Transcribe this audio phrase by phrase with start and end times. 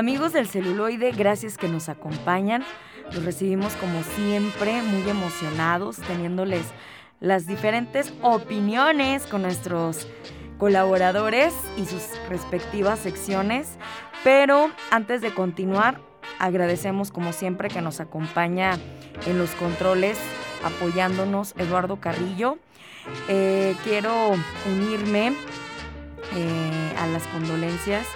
[0.00, 2.64] Amigos del celuloide, gracias que nos acompañan.
[3.12, 6.62] Los recibimos como siempre, muy emocionados, teniéndoles
[7.20, 10.08] las diferentes opiniones con nuestros
[10.56, 13.76] colaboradores y sus respectivas secciones.
[14.24, 16.00] Pero antes de continuar,
[16.38, 18.78] agradecemos como siempre que nos acompaña
[19.26, 20.18] en los controles
[20.64, 22.56] apoyándonos Eduardo Carrillo.
[23.28, 24.30] Eh, quiero
[24.66, 25.34] unirme
[26.34, 28.06] eh, a las condolencias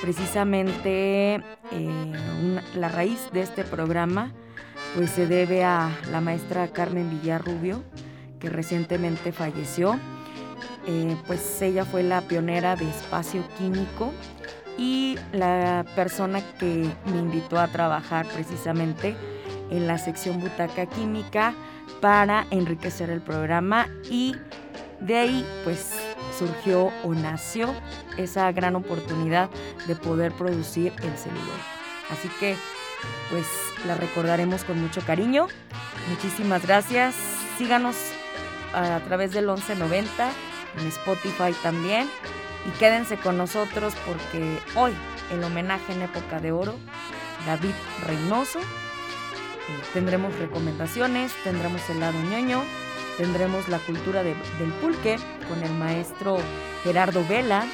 [0.00, 1.42] Precisamente eh,
[2.74, 4.32] la raíz de este programa
[4.94, 7.84] pues se debe a la maestra Carmen Villarrubio,
[8.38, 9.98] que recientemente falleció.
[10.86, 14.12] Eh, pues ella fue la pionera de espacio químico
[14.78, 19.14] y la persona que me invitó a trabajar precisamente
[19.70, 21.54] en la sección Butaca Química
[22.00, 24.34] para enriquecer el programa y
[25.00, 25.92] de ahí pues
[26.38, 27.74] surgió o nació
[28.16, 29.50] esa gran oportunidad
[29.86, 31.60] de poder producir el celular.
[32.10, 32.56] Así que
[33.30, 33.46] pues
[33.86, 35.48] la recordaremos con mucho cariño.
[36.08, 37.14] Muchísimas gracias.
[37.58, 37.96] Síganos
[38.74, 40.30] a través del 1190,
[40.80, 42.08] en Spotify también.
[42.66, 44.92] Y quédense con nosotros porque hoy,
[45.32, 46.76] el homenaje en época de oro,
[47.46, 47.74] David
[48.06, 48.58] Reynoso.
[48.60, 48.62] Eh,
[49.94, 52.62] tendremos recomendaciones, tendremos el lado ñoño,
[53.20, 54.34] tendremos la cultura del
[54.80, 56.38] pulque con el maestro
[56.84, 57.66] Gerardo Vela.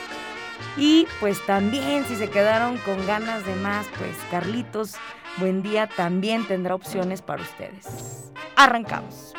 [0.76, 4.96] Y pues también si se quedaron con ganas de más, pues Carlitos
[5.36, 8.32] Buen Día también tendrá opciones para ustedes.
[8.56, 9.34] Arrancamos.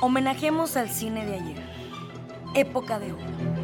[0.00, 1.62] Homenajemos al cine de ayer,
[2.56, 3.57] época de oro.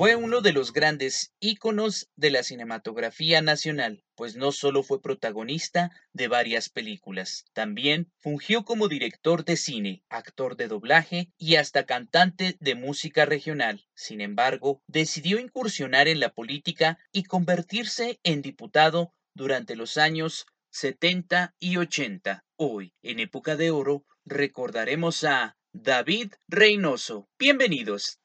[0.00, 5.90] Fue uno de los grandes íconos de la cinematografía nacional, pues no solo fue protagonista
[6.14, 12.56] de varias películas, también fungió como director de cine, actor de doblaje y hasta cantante
[12.60, 13.84] de música regional.
[13.92, 21.54] Sin embargo, decidió incursionar en la política y convertirse en diputado durante los años 70
[21.58, 22.42] y 80.
[22.56, 27.28] Hoy, en época de oro, recordaremos a David Reynoso.
[27.38, 28.18] Bienvenidos.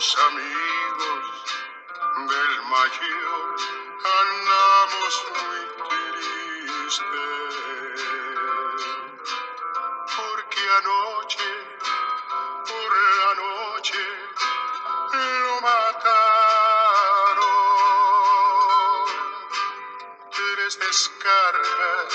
[0.00, 1.28] Los amigos
[2.30, 3.56] del mayor
[4.22, 5.60] andamos muy
[6.88, 7.04] tristes.
[10.16, 11.50] Porque anoche
[12.70, 14.04] por la noche
[15.12, 16.24] lo mataron.
[20.30, 22.12] Tres descargas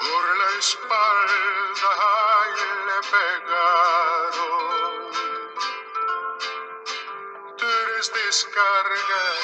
[0.00, 1.92] por la espalda
[2.56, 4.71] y le pegaron
[8.10, 9.38] descargas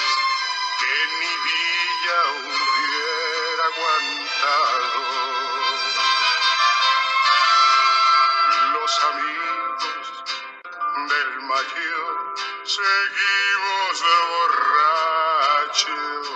[0.80, 5.02] que mi villa hubiera aguantado.
[8.72, 10.04] Los amigos
[11.08, 12.14] del mayor
[12.64, 13.94] seguimos
[15.68, 16.26] borrachos.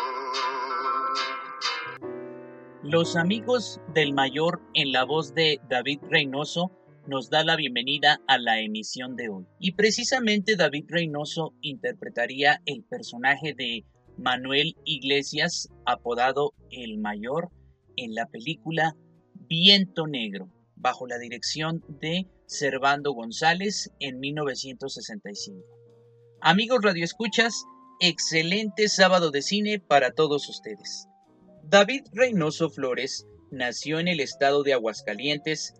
[2.82, 6.70] Los amigos del mayor en la voz de David Reynoso
[7.06, 9.44] nos da la bienvenida a la emisión de hoy.
[9.58, 13.84] Y precisamente David Reynoso interpretaría el personaje de
[14.16, 17.50] Manuel Iglesias, apodado El Mayor,
[17.96, 18.96] en la película
[19.34, 25.64] Viento Negro, bajo la dirección de Servando González en 1965.
[26.40, 27.64] Amigos radioescuchas,
[28.00, 31.08] excelente sábado de cine para todos ustedes.
[31.64, 35.74] David Reynoso Flores nació en el estado de Aguascalientes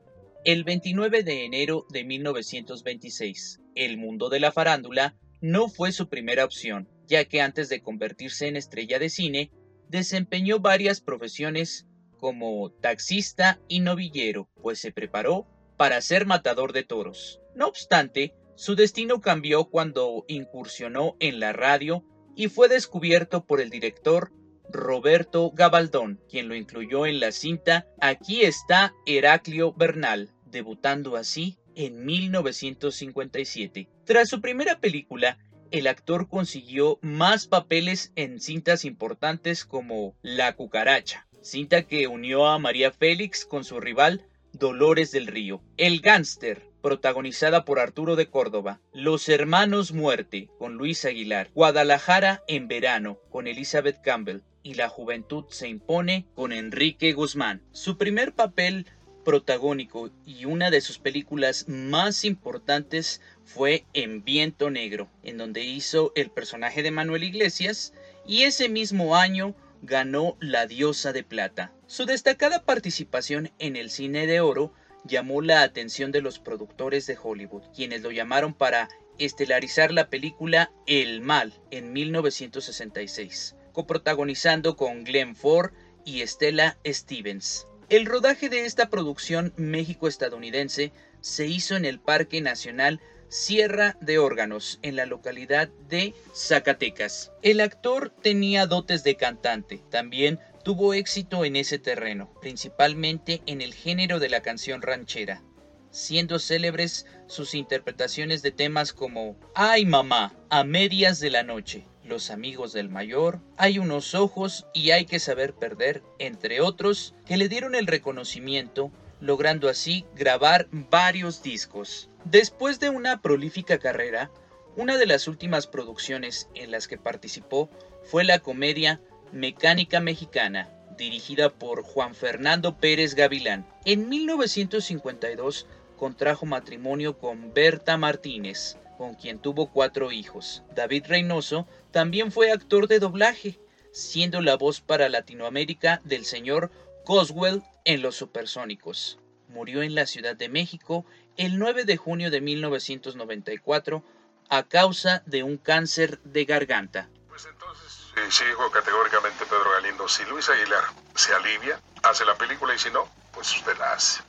[0.44, 6.44] el 29 de enero de 1926, el mundo de la farándula no fue su primera
[6.44, 9.52] opción, ya que antes de convertirse en estrella de cine,
[9.88, 11.86] desempeñó varias profesiones
[12.18, 15.46] como taxista y novillero, pues se preparó
[15.76, 17.40] para ser matador de toros.
[17.54, 22.04] No obstante, su destino cambió cuando incursionó en la radio
[22.34, 24.32] y fue descubierto por el director
[24.72, 32.04] Roberto Gabaldón, quien lo incluyó en la cinta Aquí está Heraclio Bernal, debutando así en
[32.04, 33.88] 1957.
[34.04, 35.38] Tras su primera película,
[35.70, 42.58] el actor consiguió más papeles en cintas importantes como La cucaracha, cinta que unió a
[42.58, 48.80] María Félix con su rival Dolores del Río, El gánster, protagonizada por Arturo de Córdoba,
[48.92, 55.44] Los Hermanos Muerte, con Luis Aguilar, Guadalajara en verano, con Elizabeth Campbell, y La Juventud
[55.48, 57.62] se impone, con Enrique Guzmán.
[57.72, 58.86] Su primer papel
[59.24, 66.12] protagónico y una de sus películas más importantes fue En Viento Negro, en donde hizo
[66.14, 67.92] el personaje de Manuel Iglesias,
[68.26, 71.72] y ese mismo año ganó La Diosa de Plata.
[71.86, 74.72] Su destacada participación en el cine de oro
[75.04, 78.88] llamó la atención de los productores de Hollywood, quienes lo llamaron para
[79.18, 85.72] estelarizar la película El Mal en 1966, coprotagonizando con Glenn Ford
[86.04, 87.66] y Stella Stevens.
[87.88, 94.78] El rodaje de esta producción México-estadounidense se hizo en el Parque Nacional Sierra de Órganos,
[94.82, 97.32] en la localidad de Zacatecas.
[97.40, 103.72] El actor tenía dotes de cantante, también tuvo éxito en ese terreno, principalmente en el
[103.72, 105.42] género de la canción ranchera,
[105.90, 112.30] siendo célebres sus interpretaciones de temas como Ay mamá, a medias de la noche, los
[112.30, 117.48] amigos del mayor, Hay unos ojos y hay que saber perder, entre otros, que le
[117.48, 118.90] dieron el reconocimiento,
[119.20, 122.08] logrando así grabar varios discos.
[122.24, 124.30] Después de una prolífica carrera,
[124.76, 127.68] una de las últimas producciones en las que participó
[128.04, 129.00] fue la comedia
[129.32, 133.66] Mecánica Mexicana, dirigida por Juan Fernando Pérez Gavilán.
[133.84, 135.66] En 1952
[135.96, 140.62] contrajo matrimonio con Berta Martínez, con quien tuvo cuatro hijos.
[140.74, 143.60] David Reynoso también fue actor de doblaje,
[143.92, 146.70] siendo la voz para Latinoamérica del señor
[147.04, 149.18] Coswell en Los Supersónicos.
[149.48, 151.04] Murió en la Ciudad de México
[151.36, 154.02] el 9 de junio de 1994
[154.48, 157.08] a causa de un cáncer de garganta.
[157.28, 160.84] Pues entonces, sí, dijo categóricamente Pedro Galindo, si Luis Aguilar
[161.14, 164.22] se alivia, hace la película y si no, pues usted la hace.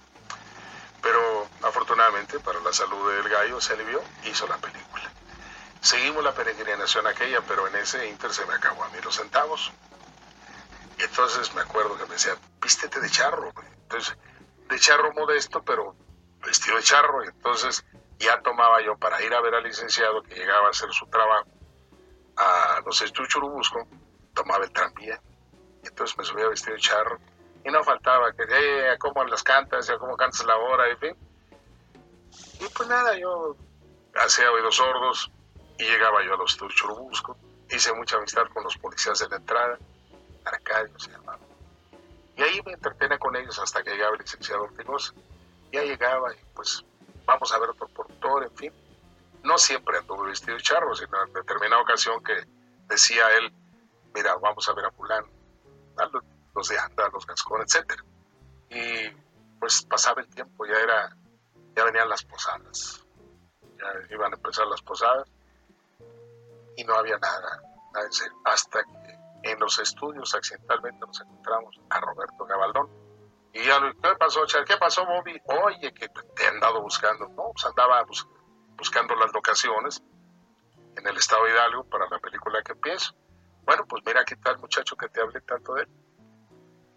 [1.01, 5.12] Pero afortunadamente para la salud del gallo se alivió, hizo la película.
[5.83, 9.69] Seguimos la peregrinación aquella, pero en ese inter se me acabó a mí los centavos.
[10.97, 13.51] Y entonces me acuerdo que me decía, vístete de charro.
[13.81, 14.17] Entonces,
[14.69, 15.93] de charro modesto, pero
[16.39, 17.25] vestido de charro.
[17.25, 17.83] Y entonces
[18.17, 21.49] ya tomaba yo para ir a ver al licenciado que llegaba a hacer su trabajo
[22.37, 23.85] a los estudios Churubusco,
[24.33, 25.21] tomaba el tranvía.
[25.83, 27.19] Y entonces me subía vestido de charro
[27.65, 29.91] y no faltaba que, eh, ¿cómo las cantas?
[29.99, 30.89] ¿Cómo cantas la hora?
[30.93, 31.17] Y, fin.
[32.61, 33.57] y pues nada, yo
[34.15, 35.29] hacía oídos sordos
[35.77, 37.37] y llegaba yo a los Churubusco.
[37.69, 39.77] Hice mucha amistad con los policías de la entrada,
[40.45, 41.39] Arcadio se llamaba.
[42.35, 45.13] Y ahí me entretenía con ellos hasta que llegaba el licenciado Ortigosa.
[45.71, 46.83] Ya llegaba y pues
[47.25, 48.73] vamos a ver otro productor, en fin.
[49.43, 52.45] No siempre anduve vestido de charro, sino en determinada ocasión que
[52.87, 53.51] decía él,
[54.13, 55.27] mira, vamos a ver a fulano
[56.55, 58.01] los de anda, los gascones, etc.
[58.69, 59.09] Y
[59.59, 61.15] pues pasaba el tiempo, ya era,
[61.75, 63.05] ya venían las posadas,
[63.77, 65.27] ya iban a empezar las posadas
[66.75, 67.61] y no había nada,
[68.45, 72.89] hasta que en los estudios accidentalmente nos encontramos a Roberto Gabaldón.
[73.53, 74.65] Y ya, ¿qué pasó, Char?
[74.65, 75.39] ¿Qué pasó, Bobby?
[75.45, 77.27] Oye, que te han dado buscando.
[77.29, 78.03] No, pues andaba
[78.77, 80.01] buscando las locaciones
[80.95, 83.13] en el estado de Hidalgo para la película que empiezo.
[83.63, 85.89] Bueno, pues mira qué tal muchacho que te hablé tanto de él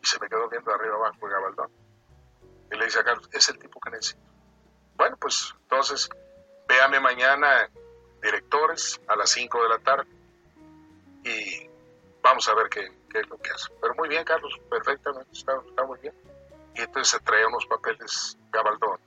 [0.06, 1.70] se me quedó viendo arriba abajo el gabaldón.
[2.70, 4.22] Y le dice a Carlos, es el tipo que necesito.
[4.94, 6.08] Bueno, pues entonces,
[6.68, 7.70] véame mañana,
[8.26, 10.06] directores, a las 5 de la tarde,
[11.24, 11.68] y
[12.22, 13.72] vamos a ver qué, es lo que hace.
[13.80, 16.14] Pero muy bien, Carlos, perfectamente, está, muy bien.
[16.74, 19.00] Y entonces se trae unos papeles Gabaldón.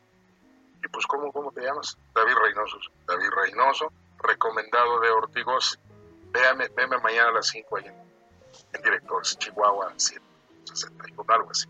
[0.84, 1.98] Y pues, ¿cómo, cómo te llamas?
[2.16, 2.78] David Reynoso.
[3.06, 3.92] David Reynoso,
[4.24, 5.78] recomendado de Ortigos.
[6.32, 10.22] Véame, véame mañana a las 5 ahí en, Directores, Chihuahua 7
[11.28, 11.68] algo así.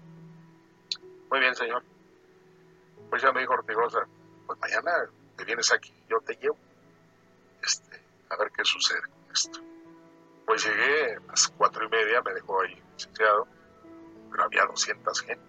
[1.30, 1.84] Muy bien, señor.
[3.10, 4.06] Pues ya me dijo Ortigosa,
[4.46, 6.58] pues mañana te vienes aquí, yo te llevo.
[8.30, 9.60] A ver qué sucede con esto.
[10.46, 13.48] Pues llegué a las cuatro y media, me dejó ahí licenciado,
[14.32, 15.46] pero había 200 gente.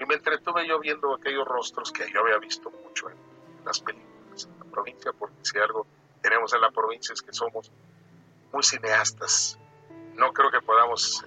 [0.00, 3.16] Y me entretuve yo viendo aquellos rostros que yo había visto mucho en
[3.64, 5.86] las películas en la provincia, porque si algo
[6.22, 7.70] tenemos en la provincia es que somos
[8.52, 9.58] muy cineastas.
[10.14, 11.24] No creo que podamos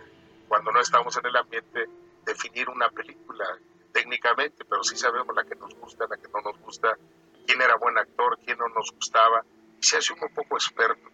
[0.51, 1.88] cuando no estamos en el ambiente,
[2.25, 3.45] definir una película
[3.93, 6.98] técnicamente, pero sí sabemos la que nos gusta, la que no nos gusta,
[7.45, 9.45] quién era buen actor, quién no nos gustaba,
[9.81, 11.09] se hace un poco experto.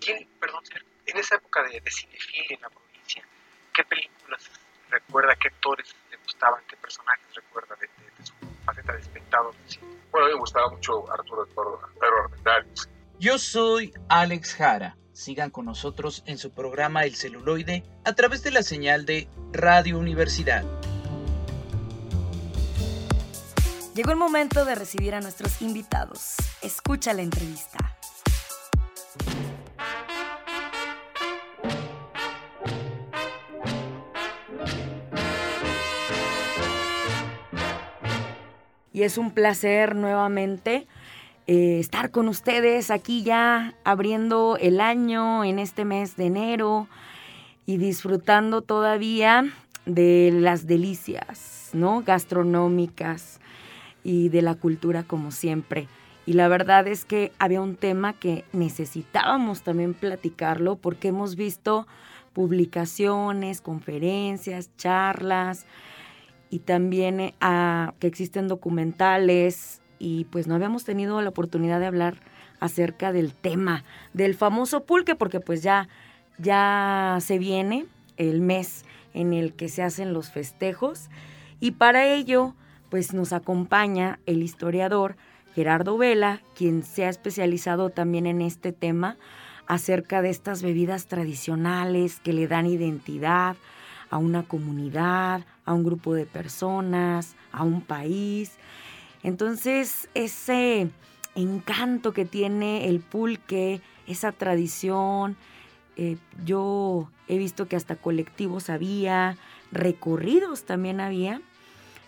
[0.00, 0.62] ¿Quién, perdón,
[1.06, 1.90] en esa época de, de
[2.50, 3.24] en la provincia,
[3.72, 4.50] qué películas
[4.90, 7.88] recuerda, qué actores le gustaban, qué personajes recuerda de,
[8.24, 9.54] su faceta de espectador?
[10.10, 12.88] Bueno, a mí me gustaba mucho Arturo Pedro Armendáriz.
[13.18, 18.50] Yo soy Alex Jara Sigan con nosotros en su programa El celuloide a través de
[18.50, 20.64] la señal de Radio Universidad.
[23.94, 26.36] Llegó el momento de recibir a nuestros invitados.
[26.62, 27.91] Escucha la entrevista.
[39.02, 40.86] Es un placer nuevamente
[41.48, 46.86] eh, estar con ustedes aquí ya abriendo el año en este mes de enero
[47.66, 49.52] y disfrutando todavía
[49.86, 52.02] de las delicias, ¿no?
[52.02, 53.40] Gastronómicas
[54.04, 55.88] y de la cultura como siempre.
[56.24, 61.88] Y la verdad es que había un tema que necesitábamos también platicarlo porque hemos visto
[62.34, 65.66] publicaciones, conferencias, charlas
[66.52, 67.32] y también eh,
[67.98, 72.18] que existen documentales y pues no habíamos tenido la oportunidad de hablar
[72.60, 75.88] acerca del tema del famoso pulque porque pues ya
[76.36, 77.86] ya se viene
[78.18, 81.08] el mes en el que se hacen los festejos.
[81.58, 82.54] Y para ello
[82.90, 85.16] pues nos acompaña el historiador
[85.54, 89.16] Gerardo Vela, quien se ha especializado también en este tema
[89.66, 93.56] acerca de estas bebidas tradicionales que le dan identidad
[94.10, 98.52] a una comunidad, a un grupo de personas, a un país.
[99.22, 100.90] Entonces, ese
[101.34, 105.36] encanto que tiene el pulque, esa tradición,
[105.96, 109.36] eh, yo he visto que hasta colectivos había,
[109.70, 111.40] recorridos también había,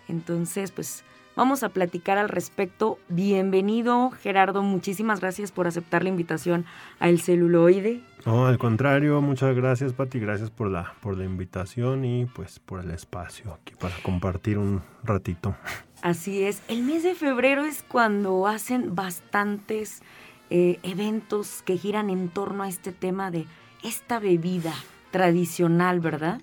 [0.09, 1.05] entonces, pues
[1.37, 2.99] vamos a platicar al respecto.
[3.09, 4.63] Bienvenido, Gerardo.
[4.63, 6.65] Muchísimas gracias por aceptar la invitación
[7.01, 8.03] a El Celuloide.
[8.27, 10.19] No, al contrario, muchas gracias, Pati.
[10.19, 14.83] Gracias por la, por la invitación y pues por el espacio aquí para compartir un
[15.03, 15.55] ratito.
[16.03, 16.63] Así es.
[16.69, 20.03] El mes de febrero es cuando hacen bastantes
[20.51, 23.47] eh, eventos que giran en torno a este tema de
[23.83, 24.75] esta bebida
[25.11, 26.41] tradicional, ¿verdad?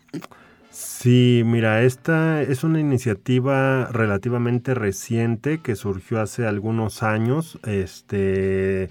[0.74, 8.90] Sí, mira, esta es una iniciativa relativamente reciente que surgió hace algunos años, este,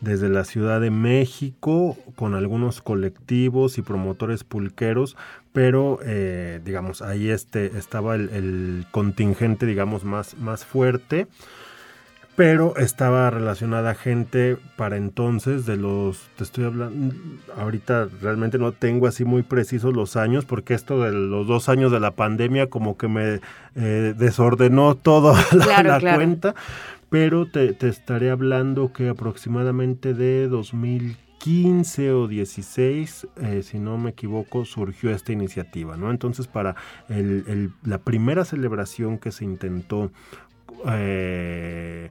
[0.00, 5.16] desde la Ciudad de México, con algunos colectivos y promotores pulqueros,
[5.52, 11.28] pero eh, digamos, ahí este, estaba el, el contingente, digamos, más, más fuerte
[12.40, 17.14] pero estaba relacionada a gente para entonces de los, te estoy hablando,
[17.54, 21.92] ahorita realmente no tengo así muy precisos los años, porque esto de los dos años
[21.92, 23.40] de la pandemia como que me
[23.74, 26.54] eh, desordenó toda la, cuenta,
[27.10, 34.64] pero te, estaré hablando que aproximadamente de 2015 o 16, eh, si no me equivoco,
[34.64, 36.10] surgió esta iniciativa, ¿no?
[36.10, 36.74] Entonces, para
[37.84, 40.10] la primera celebración que se intentó
[40.86, 42.10] eh,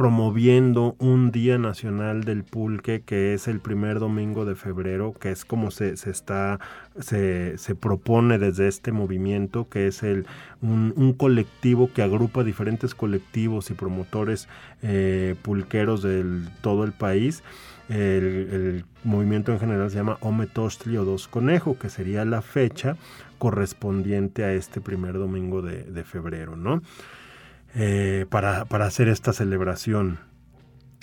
[0.00, 5.44] promoviendo un Día Nacional del Pulque que es el primer domingo de febrero, que es
[5.44, 6.58] como se, se está,
[6.98, 10.24] se, se, propone desde este movimiento, que es el,
[10.62, 14.48] un, colectivo que agrupa diferentes colectivos y promotores
[14.80, 16.24] eh, pulqueros de
[16.62, 17.42] todo el país.
[17.90, 22.96] El, movimiento en general se llama Ometostli o Dos Conejo, que sería la fecha
[23.38, 26.80] correspondiente a este primer domingo de, de febrero, ¿no?
[27.74, 30.18] Eh, para, hacer esta celebración.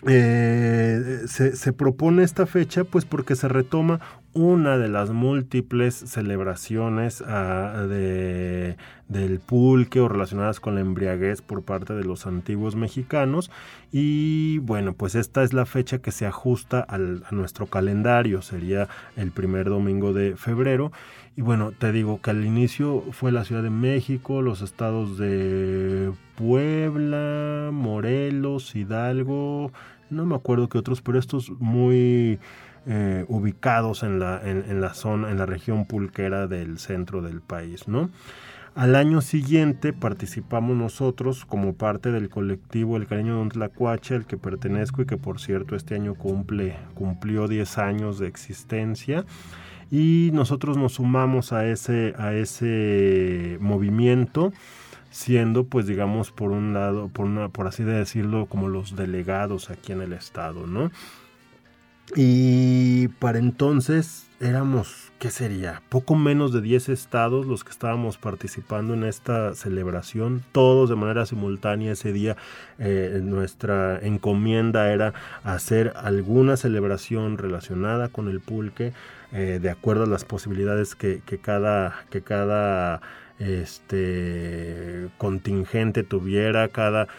[0.05, 4.00] Eh, se, propone esta fecha pues porque se retoma
[4.33, 11.63] una de las múltiples celebraciones ah, de, del pulque o relacionadas con la embriaguez por
[11.63, 13.50] parte de los antiguos mexicanos.
[13.91, 16.97] Y bueno pues esta es la fecha que se ajusta a
[17.31, 18.41] nuestro calendario.
[18.43, 20.91] Sería el primer domingo de febrero
[21.38, 26.12] y bueno, te digo que al inicio fue la Ciudad de México, los estados de
[26.36, 29.72] Puebla, Morelos, Hidalgo,
[30.10, 32.39] no me acuerdo qué otros, pero estos muy
[32.88, 37.88] eh, ubicados en la, en, la zona, en la región pulquera del centro del país,
[37.88, 38.10] ¿no?
[38.74, 44.38] Al año siguiente participamos nosotros como parte del colectivo El Cariño de Tlacuache, al que
[44.38, 49.24] pertenezco y que por cierto este año cumple, cumplió 10 años de existencia
[49.91, 54.51] y nosotros nos sumamos a ese, a ese movimiento
[55.10, 59.91] siendo pues digamos por un lado por una por así decirlo como los delegados aquí
[59.91, 60.91] en el estado no
[62.15, 68.94] y para entonces éramos qué sería poco menos de 10 estados los que estábamos participando
[68.94, 72.38] en esta celebración todos de manera simultánea ese día
[72.77, 75.13] eh, nuestra encomienda era
[75.44, 78.94] hacer alguna celebración relacionada con el pulque
[79.34, 83.01] eh, de acuerdo a las posibilidades que, cada, que cada
[83.39, 87.10] este, contingente tuviera, cada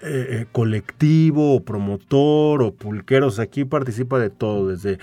[0.00, 3.38] eh, eh, colectivo o promotor o pulqueros.
[3.38, 4.98] Aquí participa de todo, desde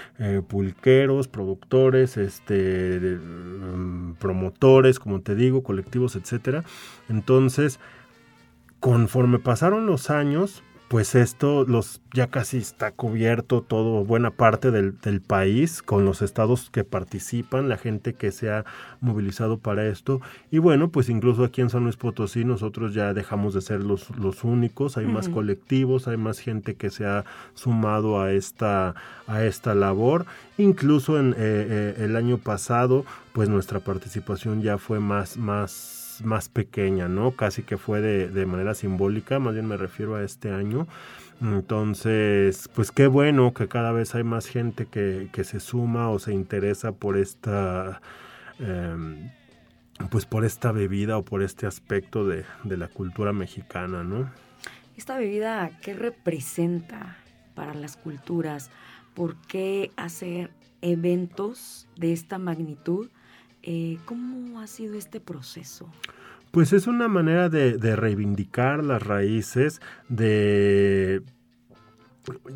[0.47, 6.65] pulqueros, productores, este, mm, promotores, como te digo, colectivos, etcétera.
[7.07, 7.79] Entonces,
[8.81, 15.21] conforme pasaron los años, pues esto los ya casi está cubierto todo, buena parte del,
[15.21, 18.65] país, con los estados que participan, la gente que se ha
[18.99, 20.19] movilizado para esto.
[20.49, 24.09] Y bueno, pues incluso aquí en San Luis Potosí nosotros ya dejamos de ser los,
[24.17, 28.95] los únicos, hay más colectivos, hay más gente que se ha sumado a esta,
[29.27, 30.25] a esta labor.
[30.57, 36.49] Incluso en eh, eh, el año pasado, pues nuestra participación ya fue más, más más
[36.49, 37.31] pequeña, ¿no?
[37.31, 40.87] Casi que fue de, manera simbólica, más bien me refiero a este año.
[41.41, 46.33] Entonces, pues qué bueno que cada vez hay más gente que, se suma o se
[46.33, 48.01] interesa por esta,
[48.59, 49.31] em,
[50.09, 54.29] pues por esta bebida o por este aspecto de, de la cultura mexicana, ¿no?
[54.97, 57.17] Esta bebida, ¿qué representa
[57.55, 58.69] para las culturas?
[59.13, 63.09] ¿Por qué hacer eventos de esta magnitud?
[63.71, 65.87] Eh, ¿Cómo ha sido este proceso?
[66.49, 71.21] Pues es una manera de, reivindicar las raíces, de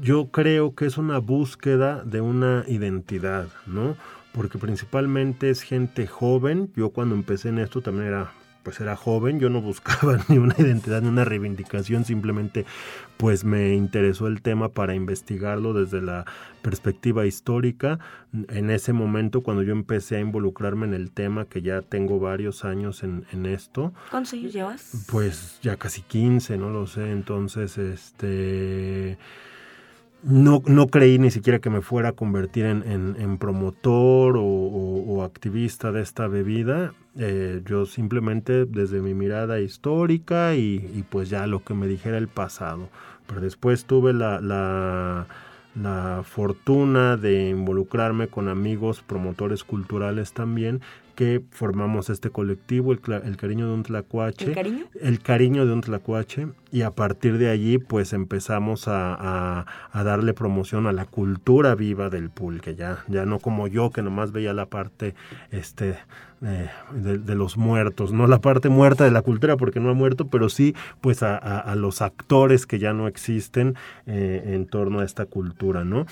[0.02, 3.96] yo creo que es una búsqueda de una identidad, ¿no?
[4.32, 6.72] Porque principalmente es gente joven.
[6.76, 8.32] Yo cuando empecé en esto también era
[8.64, 12.66] pues era joven, yo no buscaba ni una identidad ni una reivindicación, simplemente
[13.18, 16.26] pues me interesó el tema para investigarlo desde la
[16.62, 18.00] perspectiva histórica.
[18.50, 22.66] En ese momento cuando yo empecé a involucrarme en el tema, que ya tengo varios
[22.66, 23.94] años en, en esto.
[24.10, 25.06] ¿Cuántos años llevas?
[25.12, 29.18] Pues ya casi 15, no lo sé, entonces este
[30.24, 36.02] no, no creí ni siquiera que me fuera a convertir en, promotor o, activista de
[36.02, 36.94] esta bebida.
[37.18, 42.28] Eh, yo simplemente desde mi mirada histórica y, pues ya lo que me dijera el
[42.28, 42.90] pasado.
[43.28, 44.40] Pero después tuve la,
[45.76, 50.82] la fortuna de involucrarme con amigos promotores culturales también
[51.16, 54.46] que formamos este colectivo, el, cariño de un tlacuache.
[54.46, 54.86] ¿El cariño?
[55.00, 56.48] El cariño de un tlacuache.
[56.72, 62.30] Y a partir de allí, pues empezamos a, darle promoción a la cultura viva del
[62.30, 62.76] pulque.
[62.76, 65.14] Ya, ya no como yo, que nomás veía la parte
[65.52, 65.98] este,
[66.42, 70.28] eh, de, los muertos, no la parte muerta de la cultura, porque no ha muerto,
[70.28, 73.76] pero sí, pues a, los actores que ya no existen
[74.08, 76.06] eh, en torno a esta cultura, ¿no?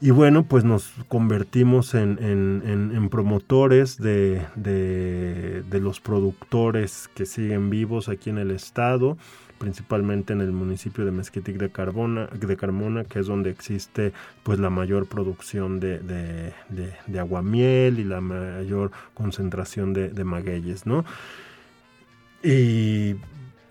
[0.00, 8.38] Y bueno, pues nos convertimos en, promotores de, los productores que siguen vivos aquí en
[8.38, 9.18] el estado,
[9.58, 14.12] principalmente en el municipio de Mezquitic de, Carbona, de Carmona, que es donde existe
[14.44, 15.98] pues la mayor producción de,
[16.68, 21.04] de aguamiel y la mayor concentración de, magueyes, ¿no?
[22.44, 23.16] Y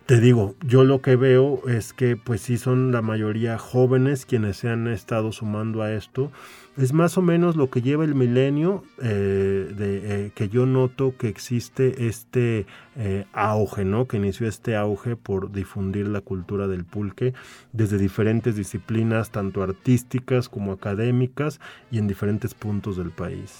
[0.08, 4.56] te digo, yo lo que veo es que pues sí son la mayoría jóvenes quienes
[4.56, 6.32] se han estado sumando a esto.
[6.78, 11.18] Es más o menos lo que lleva el milenio, eh, de, eh, que yo noto
[11.18, 12.66] que existe este
[12.96, 14.08] eh, auge, ¿no?
[14.08, 17.34] Que inició este auge por difundir la cultura del pulque
[17.74, 21.60] desde diferentes disciplinas, tanto artísticas como académicas
[21.92, 23.60] y en diferentes puntos del país.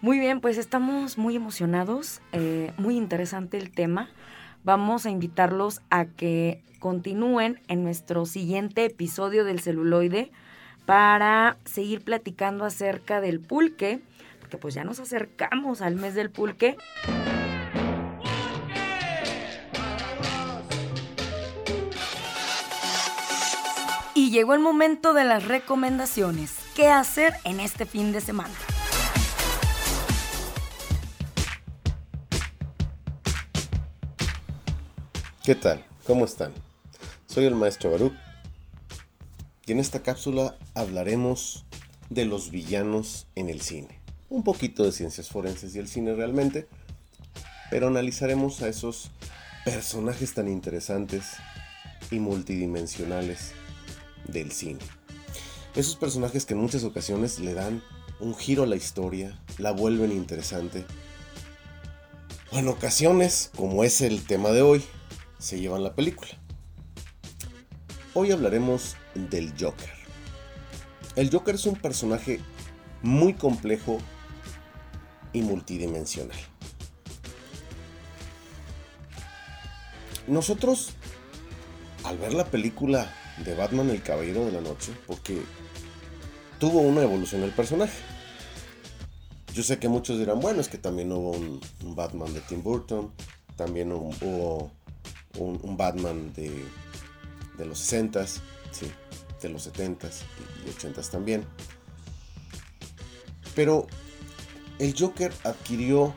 [0.00, 2.22] Muy bien, pues estamos muy emocionados,
[2.78, 4.08] muy interesante el tema
[4.64, 10.30] vamos a invitarlos a que continúen en nuestro siguiente episodio del celuloide
[10.86, 14.00] para seguir platicando acerca del pulque,
[14.40, 16.76] porque pues ya nos acercamos al mes del pulque.
[24.14, 26.56] Y llegó el momento de las recomendaciones.
[26.74, 28.54] ¿Qué hacer en este fin de semana?
[35.50, 35.84] ¿Qué tal?
[36.06, 36.52] ¿Cómo están?
[37.26, 38.12] Soy el maestro Baruch
[39.66, 41.64] y en esta cápsula hablaremos
[42.08, 44.00] de los villanos en el cine.
[44.28, 46.68] Un poquito de ciencias forenses y el cine realmente,
[47.68, 49.10] pero analizaremos a esos
[49.64, 51.32] personajes tan interesantes
[52.12, 53.50] y multidimensionales
[54.28, 54.78] del cine.
[55.74, 57.82] Esos personajes que en muchas ocasiones le dan
[58.20, 60.84] un giro a la historia, la vuelven interesante.
[62.52, 64.84] O en ocasiones, como es el tema de hoy,
[65.40, 66.30] se llevan la película.
[68.14, 69.90] Hoy hablaremos del Joker.
[71.16, 72.40] El Joker es un personaje
[73.02, 73.98] muy complejo
[75.32, 76.36] y multidimensional.
[80.26, 80.90] Nosotros,
[82.04, 83.12] al ver la película
[83.44, 85.40] de Batman el Caballero de la Noche, porque
[86.58, 87.98] tuvo una evolución el personaje.
[89.54, 91.60] Yo sé que muchos dirán, bueno, es que también hubo un,
[91.96, 93.12] Batman de Tim Burton,
[93.56, 94.70] también hubo
[95.38, 96.64] un, Batman de,
[97.56, 98.40] de, los 60s,
[98.72, 98.90] sí,
[99.40, 100.22] de los 70s
[100.66, 101.44] y 80s también.
[103.54, 103.86] Pero
[104.78, 106.14] el Joker adquirió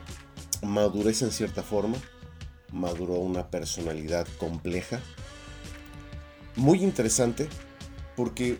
[0.62, 1.98] madurez en cierta forma,
[2.72, 5.00] maduró una personalidad compleja,
[6.56, 7.48] muy interesante,
[8.16, 8.58] porque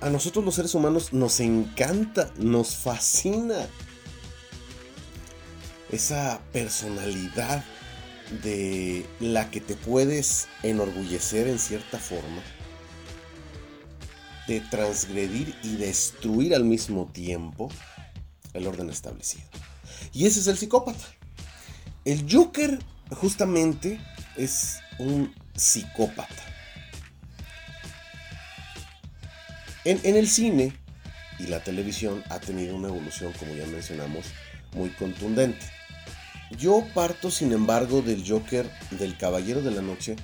[0.00, 3.66] a nosotros los seres humanos nos encanta, nos fascina
[5.90, 7.64] esa personalidad
[8.42, 12.42] de la que te puedes enorgullecer en cierta forma,
[14.46, 17.70] de transgredir y destruir al mismo tiempo
[18.52, 19.44] el orden establecido.
[20.12, 21.04] Y ese es el psicópata.
[22.04, 22.78] El Joker
[23.10, 24.00] justamente
[24.36, 26.42] es un psicópata.
[29.84, 30.72] En, en, el cine
[31.38, 34.26] y la televisión ha tenido una evolución, como ya mencionamos,
[34.74, 35.73] muy contundente.
[36.58, 40.16] Yo parto, sin embargo, del Joker del Caballero de la Noche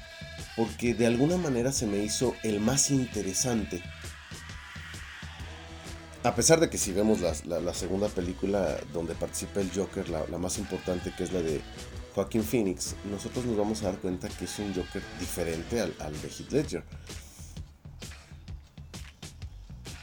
[0.56, 3.82] porque de alguna manera se me hizo el más interesante.
[6.22, 10.58] A pesar de que si vemos la, segunda película donde participa el Joker, la, más
[10.58, 11.62] importante que es la de
[12.14, 16.28] Joaquin Phoenix, nosotros nos vamos a dar cuenta que es un Joker diferente al, de
[16.28, 16.84] Heath Ledger.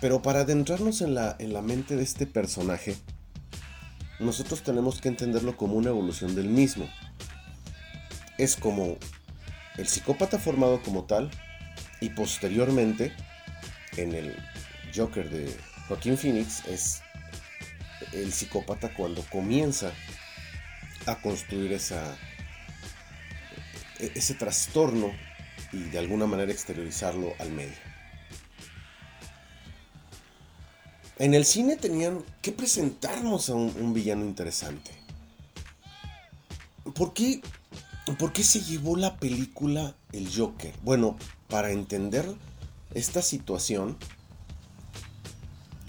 [0.01, 2.95] Pero para adentrarnos en la, en la mente de este personaje,
[4.19, 6.89] nosotros tenemos que entenderlo como una evolución del mismo.
[8.37, 8.97] Es como
[9.77, 11.29] el psicópata formado como tal
[12.01, 13.13] y posteriormente
[13.95, 14.35] en el
[14.95, 15.55] Joker de
[15.87, 17.01] Joaquín Phoenix es
[18.13, 19.91] el psicópata cuando comienza
[21.05, 21.79] a construir e-,
[23.99, 25.11] ese trastorno
[25.71, 27.86] y de alguna manera exteriorizarlo al medio.
[31.19, 34.91] En el cine tenían que presentarnos a un, villano interesante.
[36.93, 37.41] ¿Por qué,
[38.19, 40.73] ¿Por qué se llevó la película El Joker?
[40.83, 41.17] Bueno,
[41.49, 42.31] para entender
[42.93, 43.97] esta situación,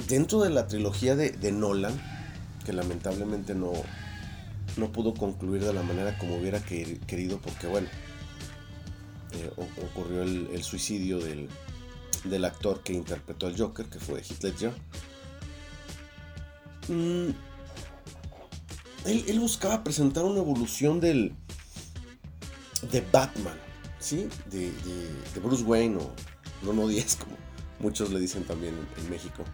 [0.09, 2.01] dentro de la trilogía de, Nolan,
[2.65, 3.73] que lamentablemente no,
[4.79, 7.89] no pudo concluir de la manera como hubiera querido, porque bueno,
[9.33, 11.51] eh, ocurrió el, suicidio del,
[12.25, 14.73] del, actor que interpretó al Joker, que fue Heath Ledger.
[16.89, 17.31] Mm,
[19.05, 21.35] él, buscaba presentar una evolución del.
[22.91, 23.59] de Batman,
[23.99, 24.29] ¿sí?
[24.51, 24.73] De,
[25.43, 26.11] Bruce Wayne o
[26.63, 27.37] no no 10, como
[27.79, 29.45] muchos le dicen también en, México.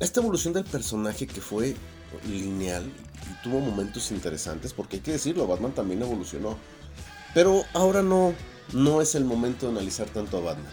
[0.00, 1.76] Esta evolución del personaje que fue
[2.26, 6.56] lineal y tuvo momentos interesantes, porque hay que decirlo, Batman también evolucionó.
[7.34, 8.34] Pero ahora no,
[8.72, 10.72] no es el momento de analizar tanto a Batman.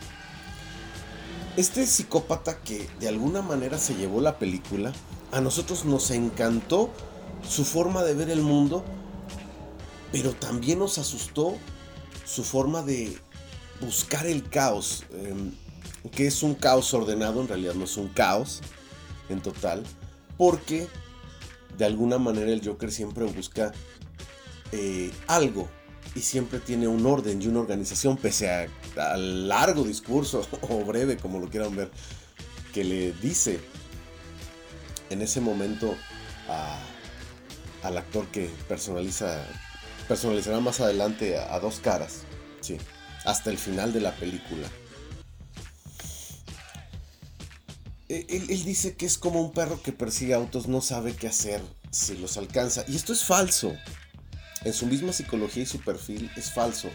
[1.56, 4.94] Este psicópata que de alguna manera se llevó la película
[5.32, 6.90] a nosotros nos encantó
[7.48, 8.84] su forma de ver el mundo,
[10.12, 11.58] pero también nos asustó
[12.26, 13.18] su forma de
[13.82, 15.52] buscar el caos, em,
[16.12, 18.62] que es un caos ordenado, en realidad no es un caos
[19.30, 19.84] en total,
[20.38, 20.88] porque
[21.78, 23.72] de alguna manera el Joker siempre busca
[24.72, 25.70] eh, algo
[26.16, 31.40] y siempre tiene un orden y una organización, pese al largo discurso o breve, como
[31.40, 31.92] lo quieran ver,
[32.74, 33.60] que le dice
[35.10, 35.96] en ese momento
[37.84, 39.46] al actor que personaliza
[40.08, 42.22] personalizará más adelante a, dos caras,
[42.62, 42.78] sí,
[43.26, 44.68] hasta el final de la película.
[48.08, 51.28] E, él, él, dice que es como un perro que persigue autos, no sabe qué
[51.28, 52.86] hacer si los alcanza.
[52.88, 53.76] Y esto es falso.
[54.64, 56.90] En su misma psicología y su perfil es falso.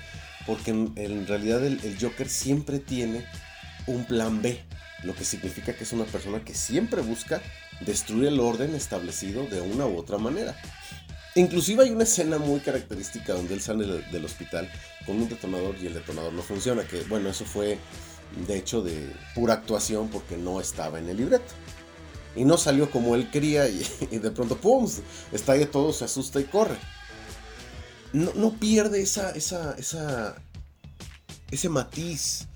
[0.47, 3.25] Porque en, realidad el, Joker siempre tiene
[3.87, 4.61] un plan B.
[5.05, 7.43] Lo que significa que es una persona que siempre busca
[7.85, 10.57] destruye el orden establecido de una u otra manera.
[11.35, 14.71] Inclusive hay una escena muy característica donde él sale del hospital
[15.07, 17.79] con un detonador y el detonador no funciona, que bueno, eso fue
[18.47, 21.53] de hecho de pura actuación porque no estaba en el libreto.
[22.37, 23.79] Y no salió como él quería y,
[24.11, 24.89] de pronto ¡pum!
[25.33, 26.77] estalla todo, se asusta y corre.
[28.13, 29.75] No, pierde esa, esa,
[31.51, 32.47] ese matiz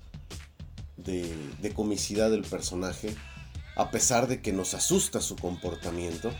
[0.97, 3.15] de comicidad del personaje
[3.77, 6.33] a pesar de que nos asusta su comportamiento.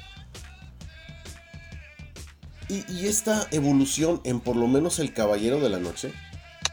[2.67, 6.11] Y, esta evolución en por lo menos el Caballero de la Noche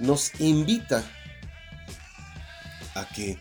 [0.01, 1.05] nos invita
[2.97, 3.39] a que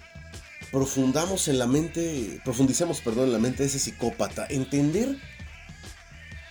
[0.72, 5.18] profundamos en la mente, profundicemos, perdón, en la mente de ese psicópata, entender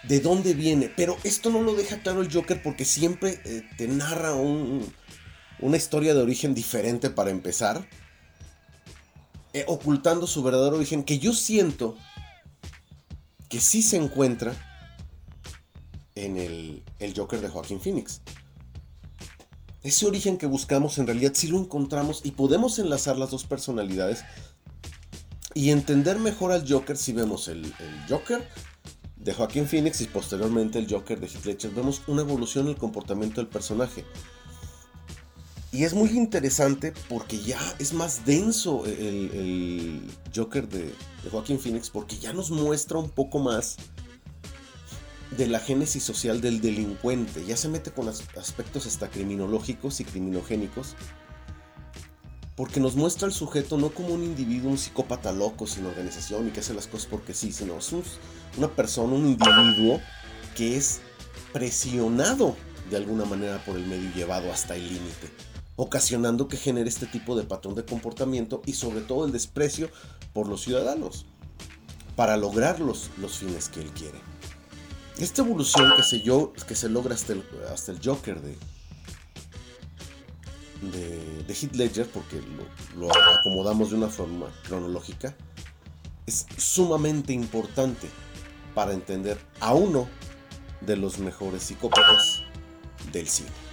[0.02, 0.90] de dónde viene.
[0.96, 6.14] Pero esto no lo deja claro el Joker porque siempre eh, te narra una historia
[6.14, 7.87] de origen diferente para empezar.
[9.54, 11.96] Eh, ocultando su verdadero origen, que yo siento
[13.48, 14.54] que sí se encuentra
[16.14, 18.22] en el, el Joker de Joaquín Phoenix.
[19.82, 24.24] Ese origen que buscamos en realidad sí lo encontramos y podemos enlazar las dos personalidades
[25.54, 28.48] y entender mejor al Joker si vemos el, el Joker
[29.16, 32.78] de Joaquín Phoenix y posteriormente el Joker de Heath Ledger, vemos una evolución en el
[32.78, 34.04] comportamiento del personaje.
[35.72, 40.02] Y es muy interesante porque ya es más denso el,
[40.37, 43.78] Joker de, de, Joaquín Phoenix porque ya nos muestra un poco más
[45.30, 47.46] de la génesis social del delincuente.
[47.46, 50.94] Ya se mete con aspectos hasta criminológicos y criminogénicos.
[52.54, 56.50] Porque nos muestra al sujeto no como un individuo, un psicópata loco sin organización y
[56.50, 57.90] que hace las cosas porque sí, sino es
[58.58, 60.02] una persona, un individuo
[60.54, 61.00] que es
[61.50, 62.56] presionado
[62.90, 65.51] de alguna manera por el medio llevado hasta el límite
[65.82, 69.90] ocasionando que genere este tipo de patrón de comportamiento y sobre todo el desprecio
[70.32, 71.26] por los ciudadanos
[72.14, 74.20] para lograr los, fines que él quiere.
[75.18, 77.42] Esta evolución que se, yo, que se logra hasta el,
[77.72, 78.56] hasta el Joker de,
[80.92, 82.40] de, de Ledger, porque
[82.96, 85.34] lo, lo acomodamos de una forma cronológica,
[86.26, 88.08] es sumamente importante
[88.72, 90.08] para entender a uno
[90.80, 92.42] de los mejores psicópatas
[93.12, 93.71] del cine.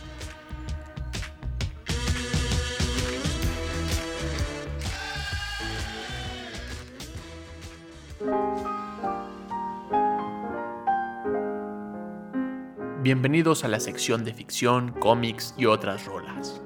[13.02, 16.62] Bienvenidos a la sección de ficción, cómics y otras rolas,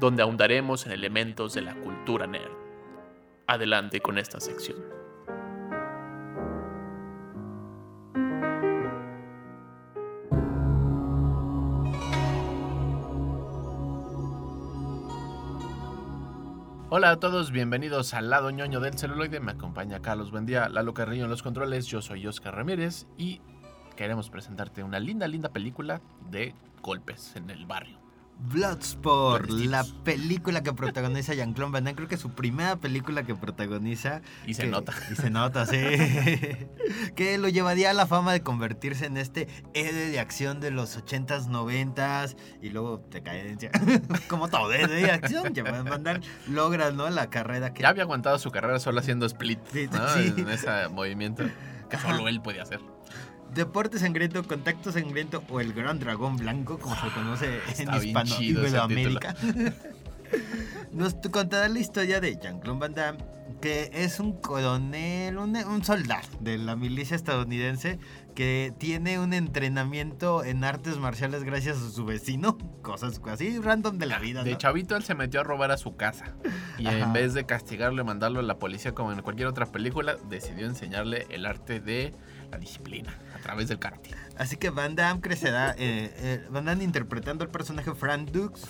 [0.00, 2.52] donde ahondaremos en elementos de la cultura nerd.
[3.46, 4.78] Adelante con esta sección.
[16.88, 19.40] Hola a todos, bienvenidos al lado ñoño del celuloide.
[19.40, 21.84] Me acompaña Carlos Buendía, Lalo Carrillo en los controles.
[21.88, 23.42] Yo soy Oscar Ramírez y
[23.94, 26.00] queremos presentarte una linda, linda película
[26.30, 28.02] de golpes en el barrio.
[28.38, 33.34] Bloodsport, la película que protagoniza Jean-Claude Van Damme, creo que es su primera película que
[33.34, 34.20] protagoniza.
[34.46, 34.92] Y se nota.
[35.10, 35.76] Y se nota, sí.
[37.14, 40.98] que lo llevaría a la fama de convertirse en este héroe de acción de los
[40.98, 43.70] 80s, 90s y luego decadencia.
[44.28, 47.08] Como todo héroe de acción, Van Damme logra, ¿no?
[47.10, 47.82] La carrera que...
[47.82, 49.60] Ya había aguantado su carrera solo haciendo split,
[49.92, 50.16] ¿no?
[50.16, 51.44] En ese movimiento
[51.88, 52.80] que solo él podía hacer.
[53.54, 59.34] Deporte Sangriento, Contacto Sangriento o El Gran Dragón Blanco, como se conoce en Hispano Iberoamérica.
[60.92, 63.18] Nos contará la historia de Jean-Claude Van Damme,
[63.60, 67.98] que es un coronel, un, un, soldado de la milicia estadounidense
[68.34, 72.56] que tiene un entrenamiento en artes marciales gracias a su vecino.
[72.80, 74.44] Cosas así random de la vida.
[74.44, 76.34] De chavito él se metió a robar a su casa.
[76.78, 80.16] Y en vez de castigarlo y mandarlo a la policía como en cualquier otra película,
[80.28, 82.14] decidió enseñarle el arte de
[82.50, 84.10] la disciplina través del karate.
[84.38, 88.66] Así que Van Damme crecerá, eh, eh, Van Damme interpretando el personaje Frank Dux,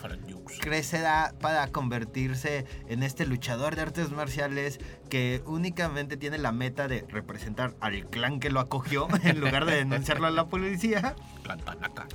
[0.61, 7.05] crecerá para convertirse en este luchador de artes marciales que únicamente tiene la meta de
[7.09, 11.15] representar al clan que lo acogió en lugar de denunciarlo a la policía.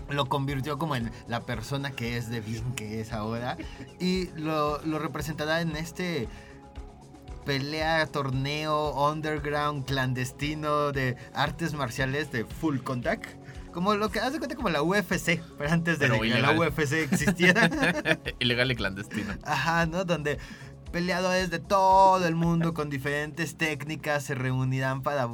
[0.10, 3.58] Lo convirtió como en la persona que es de bien que es ahora
[4.00, 6.28] y lo, lo representará en este
[7.48, 13.26] pelea, torneo, underground, clandestino de artes marciales de full contact.
[13.72, 17.70] Como lo que hace cuenta como la UFC, pero antes de que la UFC existiera.
[18.40, 19.34] ilegal y clandestino.
[19.44, 20.04] Ajá, ¿no?
[20.04, 20.40] Donde
[20.98, 25.30] peleadores de todo el mundo con diferentes técnicas se reunirán para,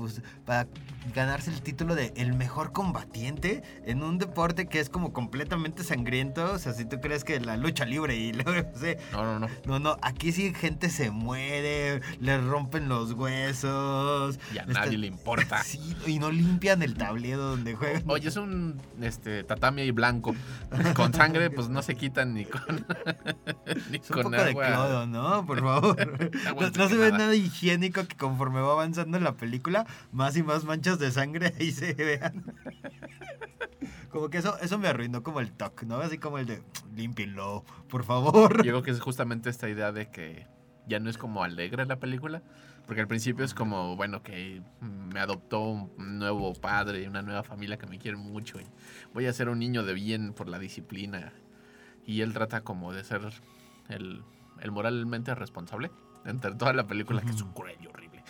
[0.46, 0.68] para
[1.14, 6.52] ganarse el título de el mejor combatiente en un deporte que es como completamente sangriento.
[6.54, 8.70] O sea, si tú crees que la lucha libre y luego,
[9.12, 9.48] no, no, no.
[9.66, 14.40] No, no, aquí sí gente se muere, le rompen los huesos.
[14.54, 15.62] Y a nadie le importa.
[15.74, 18.04] Sí, y no limpian el tablero donde juegan.
[18.08, 20.36] Oye, es un este, tatami ahí blanco.
[20.94, 22.62] Con sangre, pues no se quitan ni con.
[23.90, 25.46] ni es un poco de clodo, ¿no?
[25.54, 26.32] Por favor.
[26.78, 30.64] no se ve nada higiénico que conforme va avanzando en la película, más y más
[30.66, 32.44] manchas de sangre ahí se vean.
[34.10, 35.96] Como que eso, eso me arruinó como el toque, ¿no?
[35.96, 36.62] Así como el de
[36.96, 38.58] límpienlo, por favor.
[38.58, 40.46] Yo creo que es justamente esta idea de que
[40.88, 42.44] ya no es como alegre la película.
[42.86, 47.78] Porque al principio es como, bueno, que me adoptó un nuevo padre, una nueva familia
[47.78, 48.66] que me quiere mucho y
[49.14, 51.32] voy a ser un niño de bien por la disciplina.
[52.06, 53.22] Y él trata como de ser
[53.88, 54.22] el,
[54.64, 55.92] el moralmente responsable
[56.26, 58.24] entre toda la película, que es un cruel y horrible.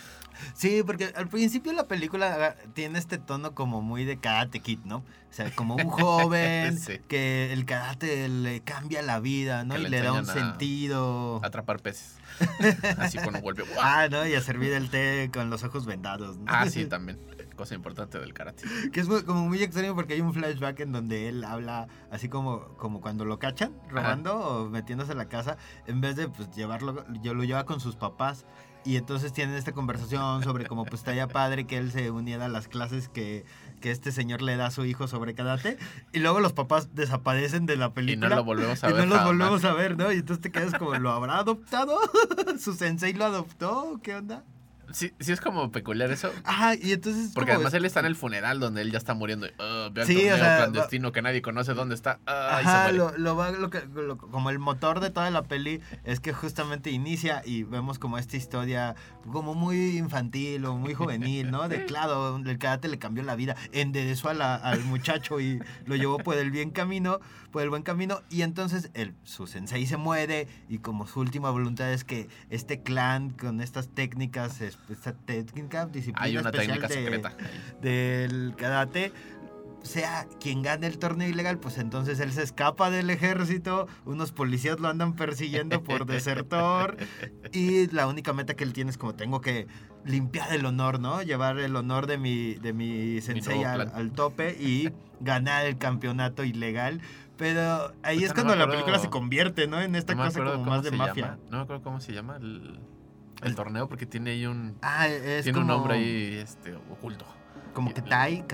[0.56, 4.98] Sí, porque al principio la película tiene este tono como muy de karate kid, ¿no?
[4.98, 9.78] O sea, como un joven que el karate le cambia la vida, ¿no?
[9.78, 11.40] y le, da un sentido.
[11.44, 12.18] Atrapar peces.
[12.98, 13.64] Así cuando vuelve.
[13.80, 14.28] Ah, ¿no?
[14.28, 16.38] Y a servir el té con los ojos vendados.
[16.38, 16.46] ¿no?
[16.48, 17.20] Ah, sí, también.
[17.56, 18.64] Cosa importante del karate.
[18.92, 22.76] Que es como muy extraño porque hay un flashback en donde él habla así como,
[22.78, 25.58] como cuando lo cachan robando o metiéndose en la casa.
[25.86, 28.46] En vez de pues, llevarlo, yo lo lleva con sus papás
[28.86, 32.50] y entonces tienen esta conversación sobre cómo pues estaría padre que él se uniera a
[32.50, 33.46] las clases que,
[33.80, 35.78] que este señor le da a su hijo sobre karate.
[36.12, 38.28] Y luego los papás desaparecen de la película.
[38.28, 39.02] Y no lo volvemos a y ver.
[39.04, 39.34] no los jamás.
[39.34, 40.12] volvemos a ver, ¿no?
[40.12, 41.98] Y entonces te quedas como, ¿lo habrá adoptado?
[42.60, 44.00] ¿Su sensei lo adoptó?
[44.04, 44.44] ¿Qué onda?
[44.94, 46.32] Sí, sí es como peculiar eso.
[46.44, 47.32] Ajá, y entonces...
[47.34, 49.48] Porque como- además él está en el funeral donde él ya está muriendo.
[49.48, 52.20] y, "Ah, ve Sí, o sea, clandestino que nadie conoce dónde está.
[52.28, 52.98] Ah, y se Ajá, muere.
[52.98, 56.32] lo, lo va- lo que- lo- como el motor de toda la peli es que
[56.32, 58.96] justamente inicia y vemos como esta historia
[59.32, 61.68] como muy infantil o muy juvenil, ¿no?
[61.68, 65.96] De claro, el karate le cambió la vida, enderezó a la- al muchacho y lo
[65.96, 67.20] llevó por el bien camino,
[67.54, 71.52] por el buen camino y entonces el, su sensei se muere y como su última
[71.52, 76.80] voluntad es que este clan con estas técnicas, es- esta técnica, disciplina Hay una especial
[76.80, 77.38] técnica de- secreta.
[77.82, 79.14] del karate
[79.84, 84.80] sea quien gane el torneo ilegal, pues entonces él se escapa del ejército, unos policías
[84.80, 86.96] lo andan persiguiendo por desertor
[87.52, 89.68] y la única meta que él tiene es como tengo que
[90.06, 91.22] limpiar el honor, ¿no?
[91.22, 94.90] Llevar el honor de mi, de mi sensei al tope y
[95.20, 97.02] ganar el campeonato ilegal.
[97.44, 99.82] Pero ahí es cuando la película se convierte, ¿no?
[99.82, 101.24] En esta No cosa como más de mafia.
[101.26, 101.38] llama.
[101.52, 102.80] No me acuerdo cómo se llama el,
[103.42, 104.78] el torneo porque tiene ahí un...
[104.82, 107.26] Ah, es tiene como, un nombre ahí este, oculto.
[107.74, 108.46] como que Tai,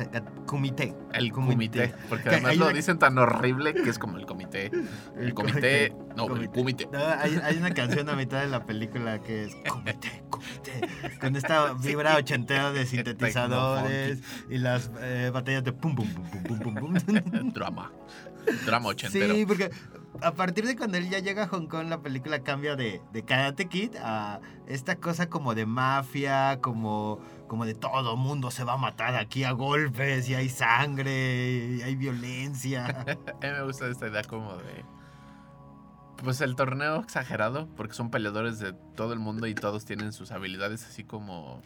[0.48, 0.96] Kumite.
[1.14, 1.54] El Kumite.
[1.54, 1.94] comité.
[2.10, 4.72] Porque Que además lo una- dicen tan horrible que es como el comité.
[5.18, 5.94] El comité.
[6.16, 6.52] No, el Comité.
[6.60, 6.90] comité.
[6.92, 10.82] No, hay, hay una canción a mitad de la película que es Comité, Comité,
[11.22, 16.44] con esta vibra ochentera de sintetizadores y las eh, batallas de pum, pum, pum, pum,
[16.60, 17.52] pum, pum, pum.
[17.54, 17.92] Drama.
[18.66, 19.34] Drama ochentero.
[19.34, 19.72] Sí, porque
[20.22, 23.24] a partir de cuando él ya llega a Hong Kong, la película cambia de, de
[23.24, 28.74] Karate Kid a esta cosa como de mafia, como, como de todo mundo se va
[28.74, 32.88] a matar aquí a golpes y hay sangre y hay violencia.
[33.08, 34.86] A mí me gusta esta idea como de.
[36.24, 40.32] Pues el torneo exagerado, porque son peleadores de todo el mundo y todos tienen sus
[40.32, 41.62] habilidades así como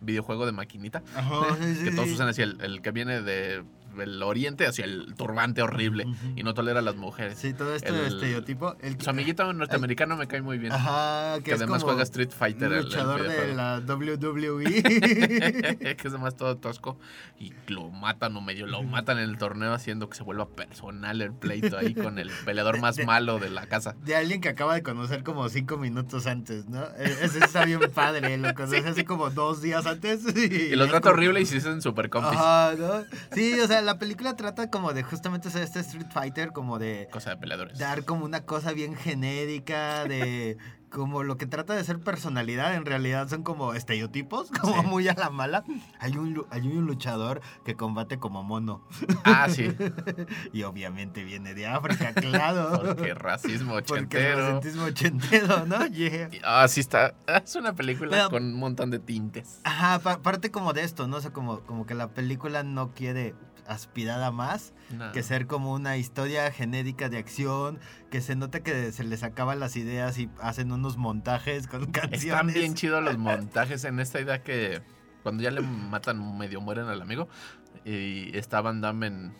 [0.00, 1.02] videojuego de maquinita.
[1.16, 3.64] Ajá, sí, sí, que todos usan así el, el que viene de
[3.98, 7.38] el oriente hacia el turbante horrible y no tolera a las mujeres.
[7.38, 8.76] Sí, todo esto El- estereotipo.
[8.80, 10.72] El, Su amiguito norteamericano me cae muy bien.
[10.72, 12.68] Ajá, que, que es además como juega Street Fighter.
[12.68, 14.64] un el- el luchador de la WWE.
[15.80, 16.98] que es además todo tosco
[17.38, 21.20] y lo matan o medio lo matan en el torneo haciendo que se vuelva personal
[21.22, 23.94] el pleito ahí con el peleador más De- malo de la casa.
[24.04, 26.82] de alguien que acaba de conocer como cinco minutos antes, ¿no?
[26.98, 30.20] Eh, Ese está bien padre, lo conoce hace como dos días antes.
[30.36, 30.40] Y,
[30.72, 32.38] Y los es trata horrible y se hacen super compis.
[32.38, 33.04] Ajá, ¿no?
[33.32, 37.08] Sí, o sea, la película trata como de justamente ser este Street Fighter, como de
[37.12, 37.78] Cosa de peleadores.
[37.78, 40.56] dar como una cosa bien genérica, de
[40.90, 44.86] como lo que trata de ser personalidad, en realidad son como estereotipos, como Sí.
[44.88, 45.62] muy a la mala.
[46.00, 48.84] Hay un, hay un luchador que combate como mono.
[49.24, 49.68] Ah, sí.
[50.52, 52.82] Y obviamente viene de África, claro.
[52.84, 54.56] Porque racismo Porque ochentero.
[54.56, 55.86] racismo ochentero, ¿no?
[55.86, 56.28] Yeah.
[56.42, 57.14] Ah, sí está.
[57.28, 59.60] Es una película Pero- con un montón de tintes.
[59.64, 61.18] Ajá, pa- parte como de esto, ¿no?
[61.18, 63.34] O sea, como, como que la película no quiere
[63.70, 65.12] aspirar a más No.
[65.12, 67.78] que ser como una historia genérica de acción,
[68.10, 72.24] que se nota que se les acaban las ideas y hacen unos montajes con canciones.
[72.24, 74.82] Están bien chidos los montajes en esta idea que
[75.22, 77.28] cuando ya le matan, medio mueren al amigo,
[77.84, 79.34] y está Van Damme en,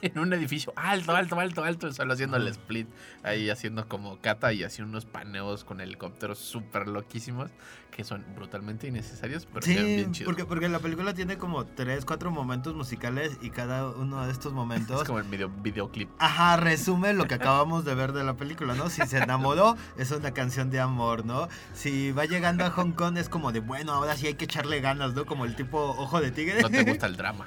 [0.14, 2.88] en un edificio alto, alto, alto, alto, solo haciendo el split,
[3.22, 7.50] ahí haciendo como cata y así unos paneos con helicópteros súper loquísimos
[7.90, 10.26] que son brutalmente innecesarios, pero Sí, bien chidos.
[10.26, 14.52] porque, porque la película tiene como tres, cuatro momentos musicales y cada uno de estos
[14.52, 16.08] momentos Es como el video, videoclip.
[16.18, 18.88] Ajá, resume lo que acabamos de ver de la película, ¿no?
[18.90, 21.48] Si se enamoró, es una canción de amor, ¿no?
[21.74, 24.80] Si va llegando a Hong Kong, es como de, bueno, ahora sí hay que echarle
[24.80, 25.26] ganas, ¿no?
[25.26, 26.62] Como el tipo ojo de tigre.
[26.62, 27.46] No te gusta el drama.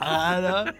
[0.00, 0.72] Ah, ¿no?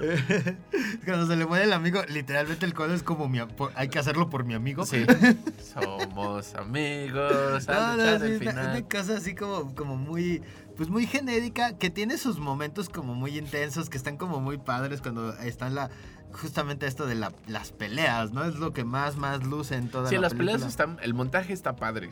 [1.04, 3.38] Cuando se le muere el amigo, literalmente el coro es como, mi,
[3.74, 4.84] hay que hacerlo por mi amigo.
[4.86, 5.04] Sí.
[5.74, 7.66] Somos amigos.
[7.68, 8.70] No, no, sí, el una, final.
[8.70, 10.42] una cosa así como, como muy,
[10.76, 15.00] pues muy genérica, que tiene sus momentos como muy intensos, que están como muy padres
[15.00, 15.90] cuando están la,
[16.32, 18.44] justamente esto de la- las peleas, ¿no?
[18.44, 20.52] Es lo que más, más luce en toda Sí, la las película.
[20.54, 20.98] peleas están.
[21.02, 22.10] El montaje está padre.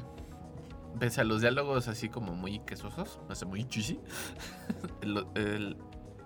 [0.99, 3.67] Pese a los diálogos así como muy quesosos, no sé, muy
[5.35, 5.77] el-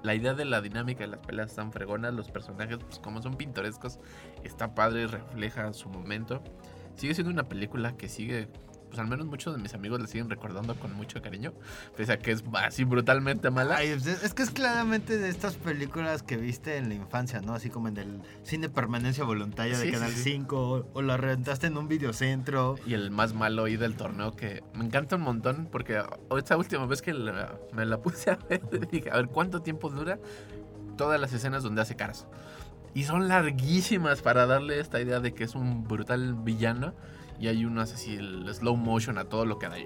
[0.02, 2.14] la idea de la dinámica de las peleas están fregonas.
[2.14, 3.98] Los personajes, pues como son pintorescos,
[4.44, 6.40] está padre, refleja su momento.
[6.94, 8.48] Sigue siendo una película que sigue.
[8.88, 11.52] Pues al menos muchos de mis amigos la siguen recordando con mucho cariño.
[11.96, 13.76] Pese a que es así brutalmente mala.
[13.76, 17.52] Ay, es, es que es claramente de estas películas que viste en la infancia, ¿no?
[17.54, 20.22] Así como en el cine permanencia voluntaria Sí, de sí, Canal sí.
[20.22, 22.76] 5 o, o la rentaste en un videocentro.
[22.86, 26.02] Y el más malo ahí del torneo que me encanta un montón porque
[26.36, 29.90] esta última vez que la- me la puse a ver, dije, a ver cuánto tiempo
[29.90, 30.18] dura
[30.96, 32.26] todas las escenas donde hace caras.
[32.94, 36.94] Y son larguísimas para darle esta idea de que es un brutal villano
[37.38, 39.76] y hay unas así, el slow motion a todo lo que da.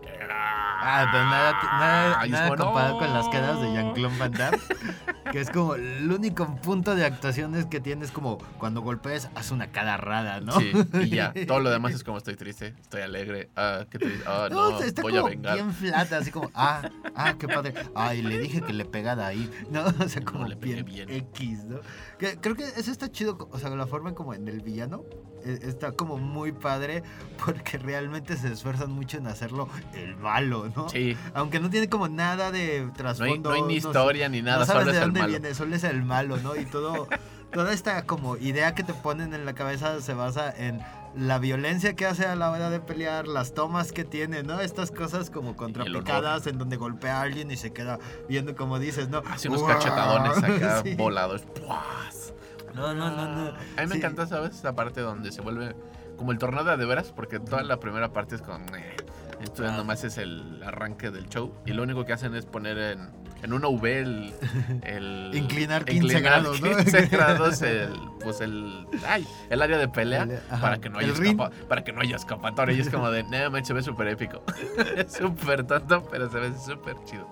[0.84, 2.98] Ah, pero nada, nada, es nada como, comparado no.
[2.98, 4.58] con las quedas de Jean-Claude Van Damme.
[5.32, 9.50] que es como el único punto de actuación es que tienes como cuando golpeas, haz
[9.50, 10.58] una cara rara, ¿no?
[10.58, 11.32] Sí, y ya.
[11.46, 13.50] Todo lo demás es como estoy triste, estoy alegre.
[13.54, 14.24] Ah, qué triste.
[14.26, 15.54] Ah, No, no, está voy a como vengar.
[15.54, 16.82] bien flata, así como, ah,
[17.14, 17.74] ah, qué padre.
[17.94, 19.50] Ay, le dije que le pegara ahí.
[19.70, 21.10] No, o sea, No, como le pegué bien, bien.
[21.10, 21.80] X, ¿no?
[22.18, 25.04] Que, creo que eso está chido, o sea, la forma como en el villano
[25.44, 27.02] está como muy padre
[27.44, 30.88] porque realmente se esfuerzan mucho en hacerlo el malo, ¿no?
[30.88, 33.50] Sí, Aunque no tiene como nada de no hay, trasfondo.
[33.50, 35.30] no hay ni historia ni nada, no sabes solo de dónde malo.
[35.30, 36.56] viene, solo es el malo, ¿no?
[36.56, 37.08] Y todo,
[37.52, 40.80] toda esta como idea que te ponen en la cabeza se basa en
[41.14, 44.60] la violencia que hace a la hora de pelear, las tomas que tiene, ¿no?
[44.62, 47.98] Estas cosas como contrapicadas en donde golpea a alguien y se queda
[48.30, 49.22] viendo como dices, ¿no?
[49.30, 49.74] Hace unos ¡Guau!
[49.74, 50.94] cachetadones acá Sí.
[50.94, 51.42] volados.
[51.42, 52.32] ¡Puas!
[52.74, 53.48] No, no, no, no.
[53.48, 53.96] A mí me Sí.
[53.98, 54.56] encanta, ¿sabes?
[54.56, 55.74] Esa parte donde se vuelve
[56.16, 58.62] como el tornado de veras, porque toda la primera parte es con...
[58.74, 58.96] eh,
[59.42, 59.72] esto Ah.
[59.76, 61.52] nomás es el arranque del show.
[61.66, 63.10] Y lo único que hacen es poner en,
[63.42, 64.32] en una V el...
[64.84, 66.76] el Inclinar 15 grados, ¿no?
[66.76, 67.88] 15 grados el,
[68.22, 71.92] pues el, ay, el área de pelea El- para, que no haya escapa- para que
[71.92, 72.76] no haya escapatoria.
[72.76, 74.44] Y es como de, no, man, se ve súper épico.
[74.96, 77.28] es súper tonto, pero se ve súper chido.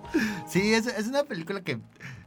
[0.47, 1.79] Sí, es, es una película que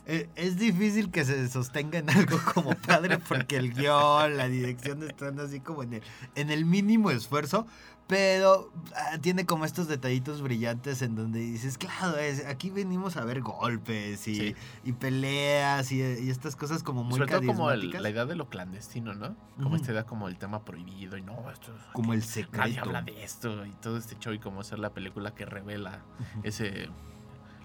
[0.07, 5.41] es difícil que se sostenga en algo como padre porque el guion, la dirección están
[5.41, 6.03] así como en el,
[6.35, 7.67] en el mínimo esfuerzo,
[8.07, 13.25] pero ah, tiene como estos detallitos brillantes en donde dices, claro, es, aquí venimos a
[13.25, 14.55] ver golpes y, Sí.
[14.85, 18.35] y peleas y, y estas cosas como muy Sobre todo como el- la idea de
[18.35, 19.35] lo clandestino, ¿no?
[19.57, 19.77] Como Ujú.
[19.77, 22.81] esta idea como el tema prohibido y no, esto es- como el Nadie secreto.
[22.83, 26.03] habla de esto y todo este show y cómo hacer la película que revela
[26.43, 26.91] ese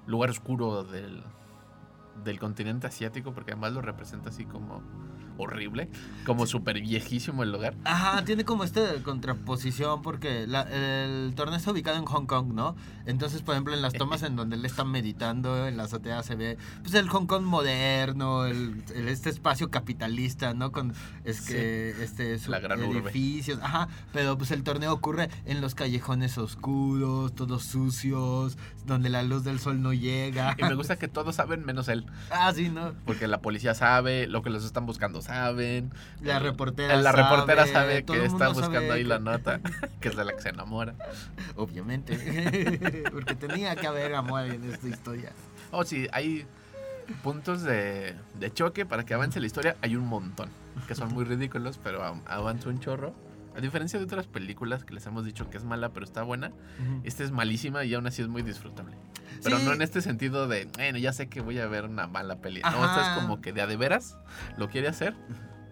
[0.07, 1.21] lugar oscuro del,
[2.23, 4.81] del continente asiático, porque además lo representa así como
[5.43, 5.89] horrible,
[6.25, 7.73] como súper viejísimo el lugar.
[7.85, 12.75] Ajá, tiene como esta contraposición porque la- el torneo está ubicado en Hong Kong, ¿no?
[13.05, 16.35] Entonces, por ejemplo, en las tomas en donde él está meditando, en la azotea se
[16.35, 20.71] ve pues el Hong Kong moderno, el, el- este espacio capitalista, ¿no?
[20.71, 22.99] Con es que este su- La gran urbe.
[23.09, 29.23] edificios, ajá, pero pues el torneo ocurre en los callejones oscuros, todos sucios, donde la
[29.23, 30.55] luz del sol no llega.
[30.57, 32.93] Y me gusta que todos saben menos él, Ah, sí, ¿no?
[33.05, 35.91] porque la policía sabe, lo que los están buscando saben.
[36.21, 39.59] La reportera La reportera sabe, que está buscando sabe ahí que- la nota,
[40.01, 40.95] que es de la que se enamora.
[41.55, 43.03] Obviamente.
[43.11, 45.31] Porque tenía que haber amor en esta historia.
[45.71, 46.45] Oh, sí, hay
[47.23, 49.75] puntos de, de choque para que avance la historia.
[49.81, 50.49] Hay un montón,
[50.87, 53.13] que son muy ridículos, pero av- avanza un chorro.
[53.59, 56.53] A diferencia de otras películas que les hemos dicho que es mala, pero está buena,
[57.03, 58.95] esta es malísima y aún así es muy disfrutable.
[59.43, 59.65] Pero Sí.
[59.65, 62.61] no en este sentido de, bueno, ya sé que voy a ver una mala peli.
[62.61, 64.17] No, esta es como que de a de veras
[64.57, 65.13] lo quiere hacer,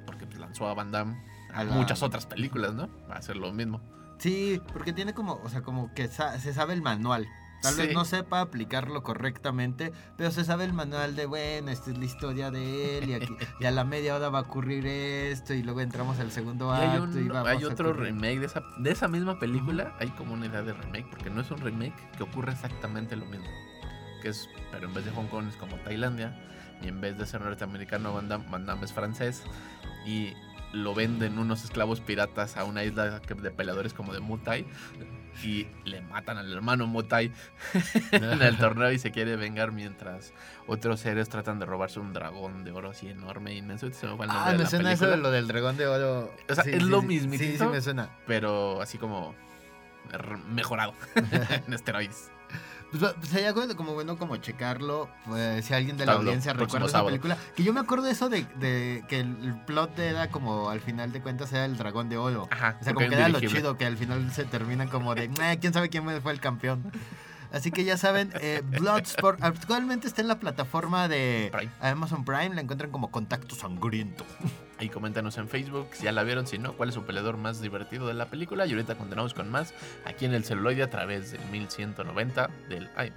[0.05, 1.15] porque pues, lanzó a Van Damme
[1.53, 2.89] A a la- muchas otras películas, ¿no?
[3.09, 3.81] Va a hacer lo mismo.
[4.19, 7.25] Sí, porque tiene como, o sea, como que sa- se sabe el manual.
[7.61, 7.81] Tal Sí.
[7.81, 12.05] vez no sepa aplicarlo correctamente, pero se sabe el manual de, bueno, esta es la
[12.05, 15.63] historia de él y, aquí, y a la media hora va a ocurrir esto y
[15.63, 18.13] luego entramos al segundo Y hay, acto y un- vamos hay a otro ocurrir.
[18.13, 19.95] remake de esa, de esa misma película.
[19.99, 23.25] Hay como una idea de remake, porque no es un remake que ocurre exactamente lo
[23.25, 23.47] mismo.
[24.21, 26.37] Que es, pero en vez de Hong Kong es como Tailandia.
[26.81, 29.41] Y en vez de ser norteamericano, Van Damme, Van Damme es francés.
[30.05, 30.33] Y
[30.73, 34.67] lo venden unos esclavos piratas a una isla de peleadores como de Muay.
[35.43, 37.31] Y le matan al hermano Muay Thai
[38.11, 40.33] en el torneo y se quiere vengar mientras
[40.65, 43.91] otros seres tratan de robarse un dragón de oro así enorme y inmenso.
[43.91, 45.77] Se me fue el nombre Ah, de me la suena eso de lo del dragón
[45.77, 46.33] de oro.
[46.49, 47.51] O sea, es lo mismitito.
[47.51, 48.09] Sí, sí, me suena.
[48.25, 49.35] pero así como
[50.11, 50.93] r- mejorado
[51.67, 52.31] en esteroides.
[52.91, 56.87] Pues, pues, sería bueno- como bueno como checarlo, pues, si alguien de la audiencia recuerda
[56.87, 57.37] esa película.
[57.55, 61.11] Que yo me acuerdo de eso de, de que el, plot era como al final
[61.11, 62.47] de cuentas era el dragón de oro.
[62.51, 65.27] Ajá, O sea, como que era lo chido, que al final se termina como de,
[65.27, 66.91] "Nah, quién sabe quién fue el campeón.
[67.51, 71.71] Así que ya saben, eh, Bloodsport actualmente está en la plataforma de Prime.
[71.79, 74.25] Amazon Prime, la encuentran como Contacto Sangriento.
[74.79, 77.61] Ahí coméntanos en Facebook si ya la vieron, si no, cuál es su peleador más
[77.61, 78.65] divertido de la película.
[78.65, 79.73] Y ahorita continuamos con más
[80.05, 83.13] aquí en el celuloide a través del 1190 del AM.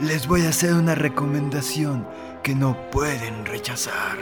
[0.00, 2.06] Les voy a hacer una recomendación
[2.42, 4.18] que no pueden rechazar.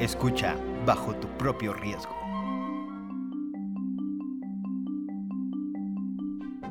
[0.00, 2.12] Escucha bajo tu propio riesgo.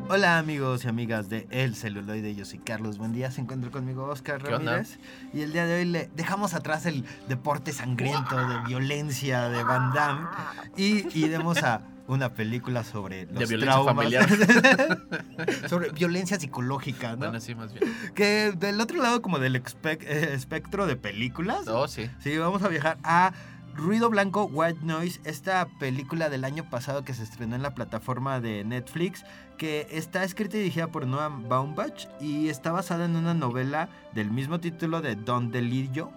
[0.10, 4.04] Hola amigos y amigas de El Celuloide, yo soy Carlos, buen día, se encuentra conmigo
[4.04, 4.44] Oscar.
[4.44, 5.00] Ramírez
[5.34, 9.94] y el día de hoy le dejamos atrás el deporte sangriento de violencia de Van
[9.94, 10.28] Damme
[10.76, 13.96] y iremos a una película sobre los De violencia traumas.
[13.96, 14.30] familiar.
[15.70, 17.18] sobre violencia psicológica, ¿no?
[17.18, 17.94] Bueno, sí, más bien.
[18.14, 21.68] Que del otro lado como del eh, espectro de películas.
[21.68, 22.10] Oh, sí.
[22.20, 23.34] Sí, vamos a viajar a
[23.76, 28.40] Ruido Blanco, White Noise, esta película del año pasado que se estrenó en la plataforma
[28.40, 29.24] de Netflix,
[29.58, 34.30] que está escrita y dirigida por Noam Baumbach y está basada en una novela del
[34.30, 36.12] mismo título de Don DeLillo.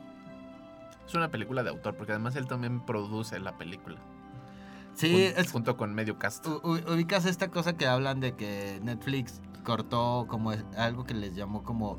[1.07, 3.97] Es una película de autor, porque además él también produce la película.
[4.97, 6.47] Sí, es, junto con medio cast.
[6.47, 11.35] u- u- ubicas esta cosa que hablan de que Netflix cortó como algo que les
[11.35, 11.99] llamó como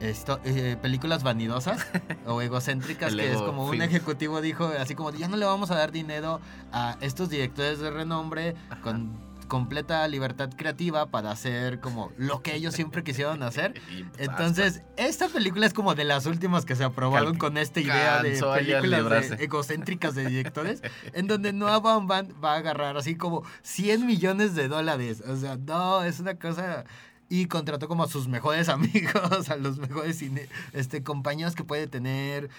[0.00, 1.86] esto, eh, películas vanidosas
[2.26, 5.76] o egocéntricas, que es como un ejecutivo dijo así como ya no le vamos a
[5.76, 6.40] dar dinero
[6.72, 12.74] a estos directores de renombre con completa libertad creativa para hacer como lo que ellos
[12.74, 13.74] siempre quisieron hacer.
[14.18, 18.36] Entonces, esta película es como de las últimas que se aprobaron con esta idea de
[18.80, 19.00] películas
[19.38, 20.82] de- egocéntricas de directores,
[21.12, 25.22] en donde Noah Baumbach va a agarrar así como 100 millones de dólares.
[25.26, 26.84] O sea, no, es una cosa...
[27.30, 31.86] Y contrató como a sus mejores amigos, a los mejores cine- este, compañeros que puede
[31.86, 32.50] tener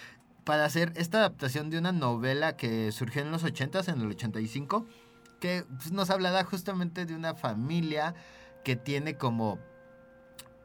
[0.44, 4.86] para hacer esta adaptación de una novela que surgió en los 80s, en el 85,
[5.40, 8.14] que pues, nos hablará justamente de una familia
[8.64, 9.60] que tiene como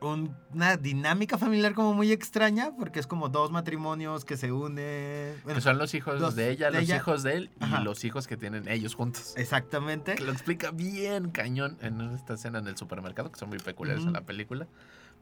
[0.01, 5.39] un- una dinámica familiar como muy extraña, porque es como dos matrimonios que se unen.
[5.45, 6.97] Bueno, Que son los hijos de ella, de los ella.
[6.97, 7.81] hijos de él y Ajá.
[7.81, 9.35] los hijos que tienen ellos juntos.
[9.37, 10.14] exactamente.
[10.14, 14.05] Que lo explica bien cañón en esta escena en el supermercado, que son muy peculiares
[14.05, 14.66] en la película.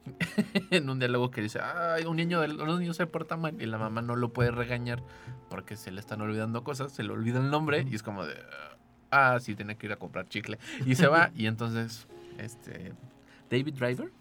[0.71, 3.77] en un diálogo que dice, ay, un niño, un niño se porta mal y la
[3.77, 5.03] mamá no lo puede regañar
[5.49, 8.35] porque se le están olvidando cosas, se le olvida el nombre y es como de,
[9.11, 10.57] ah, sí, tiene que ir a comprar chicle.
[10.85, 12.07] Y se va y entonces,
[12.37, 12.93] este,
[13.49, 14.11] David Driver,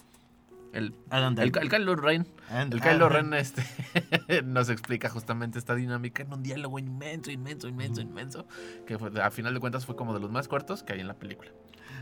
[0.72, 1.62] el, el, Driver.
[1.62, 3.62] el Kylo Ren, And- el Kylo Ren este,
[4.45, 8.47] nos explica justamente esta dinámica en un diálogo inmenso, inmenso, inmenso, inmenso,
[8.86, 11.09] que fue- a final de cuentas fue como de los más cortos que hay en
[11.09, 11.51] la película.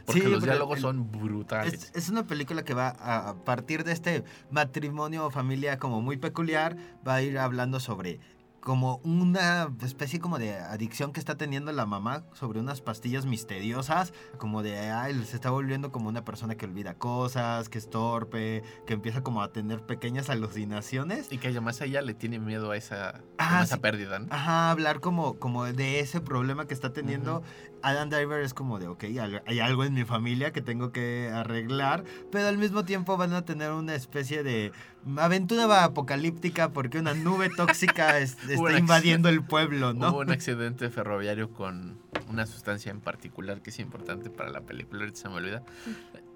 [0.04, 1.72] Porque Sí, los porque diálogos el- son brutales.
[1.74, 6.00] Es, es una película que va a, a partir de este matrimonio o familia como
[6.00, 6.76] muy peculiar,
[7.06, 8.18] va a ir hablando sobre
[8.66, 14.12] como una especie como de adicción que está teniendo la mamá sobre unas pastillas misteriosas,
[14.38, 18.64] como de, ay, se está volviendo como una persona que olvida cosas, que es torpe,
[18.84, 21.30] que empieza como a tener pequeñas alucinaciones.
[21.30, 23.80] Y que además ella le tiene miedo a esa, Ah, a esa sí.
[23.82, 24.26] pérdida, ¿no?
[24.34, 27.44] Ajá, hablar como, como de ese problema que está teniendo.
[27.82, 29.04] Adam Driver es como de, ok,
[29.46, 32.02] hay algo en mi familia que tengo que arreglar,
[32.32, 34.72] pero al mismo tiempo van a tener una especie de
[35.18, 40.10] aventura apocalíptica porque una nube tóxica es- está invadiendo el pueblo, ¿no?
[40.10, 41.98] Hubo un accidente ferroviario con
[42.28, 45.62] una sustancia en particular que es importante para la película, ahorita se me olvida.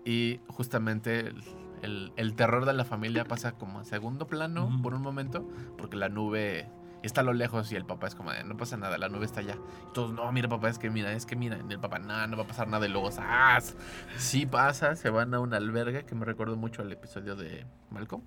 [0.05, 1.43] Y justamente el,
[1.83, 5.47] el- el terror de la familia pasa como a segundo plano por un momento,
[5.77, 6.69] porque la nube
[7.03, 9.25] está a lo lejos y el papá es como, de, no pasa nada, la nube
[9.25, 9.57] está allá.
[9.89, 11.59] Y todos, no, mira papá, es que mira, es que mira.
[11.69, 12.87] Y el papá, no, no va a pasar nada.
[12.87, 13.75] Y luego, ¡zas!
[14.19, 18.23] Sí pasa, se van a un albergue, que me recuerdo mucho al episodio de Malcolm.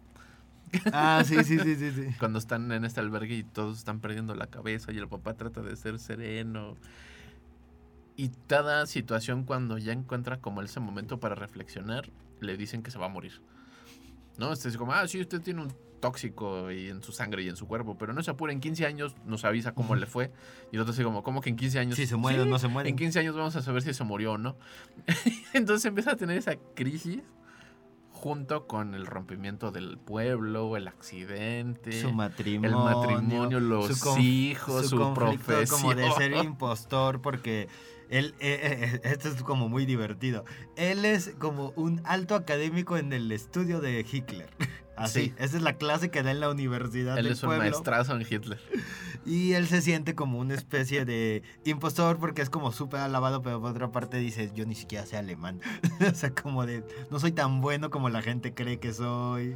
[0.91, 2.07] Ah, sí, sí, sí, sí, sí.
[2.19, 5.61] Cuando están en este albergue y todos están perdiendo la cabeza y el papá trata
[5.61, 6.75] de ser sereno.
[8.15, 12.09] Y cada situación cuando ya encuentra como ese momento para reflexionar,
[12.41, 13.41] le dicen que se va a morir.
[14.37, 14.51] ¿No?
[14.51, 17.55] Este es como, ah, sí, usted tiene un tóxico y en su sangre y en
[17.55, 20.31] su cuerpo, pero no se apure, en 15 años nos avisa cómo le fue.
[20.71, 21.95] Y el otro como, ¿cómo que en 15 años?
[21.95, 22.89] Si se muere o "Sí, no se muere.
[22.89, 24.57] En 15 años vamos a saber si se murió o no.
[25.53, 27.21] Entonces empieza a tener esa crisis
[28.23, 32.79] junto con el rompimiento del pueblo, el accidente, Su el matrimonio.
[32.79, 35.81] matrimonio, los su hijos, su, conflicto profesión.
[35.81, 37.67] como de ser impostor porque
[38.09, 40.45] él eh, eh, esto es como muy divertido
[40.77, 44.49] él es como un alto académico en el estudio de Hitler
[44.95, 45.33] así Sí.
[45.37, 48.15] esa es la clase que da en la universidad Él del es un pueblo maestrazo
[48.15, 48.59] en Hitler.
[49.25, 53.59] y él se siente como una especie de impostor porque es como súper alabado pero
[53.61, 55.61] por otra parte dice yo ni siquiera sé alemán
[56.11, 59.55] o sea como de no soy tan bueno como la gente cree que soy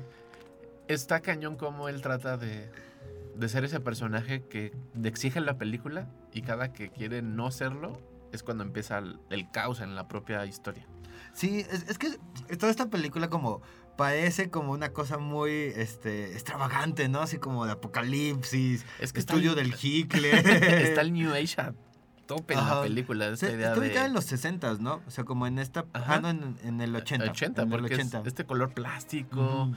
[0.87, 2.71] Está cañón como él trata de,
[3.35, 4.71] de ser ese personaje que
[5.03, 7.99] exige la película y cada que quiere no serlo
[8.31, 10.85] es cuando empieza el, el caos en la propia historia.
[11.33, 12.17] Sí, es, es que
[12.55, 13.61] toda esta película como
[13.97, 17.21] parece como una cosa muy este extravagante, ¿no?
[17.21, 20.47] Así como de apocalipsis, Es que está estudio el- del Hitler.
[20.47, 21.73] Está el New Age a
[22.25, 23.27] tope en la película.
[23.27, 23.87] Esta Se- idea está de...
[23.87, 25.01] ubicada en los 60, ¿no?
[25.07, 25.85] O sea, como en esta...
[25.93, 26.15] Ajá.
[26.15, 27.31] Ah, no, en, en el 80.
[27.31, 28.23] 80, en el porque es 80.
[28.27, 29.39] este color plástico.
[29.41, 29.75] Ujú.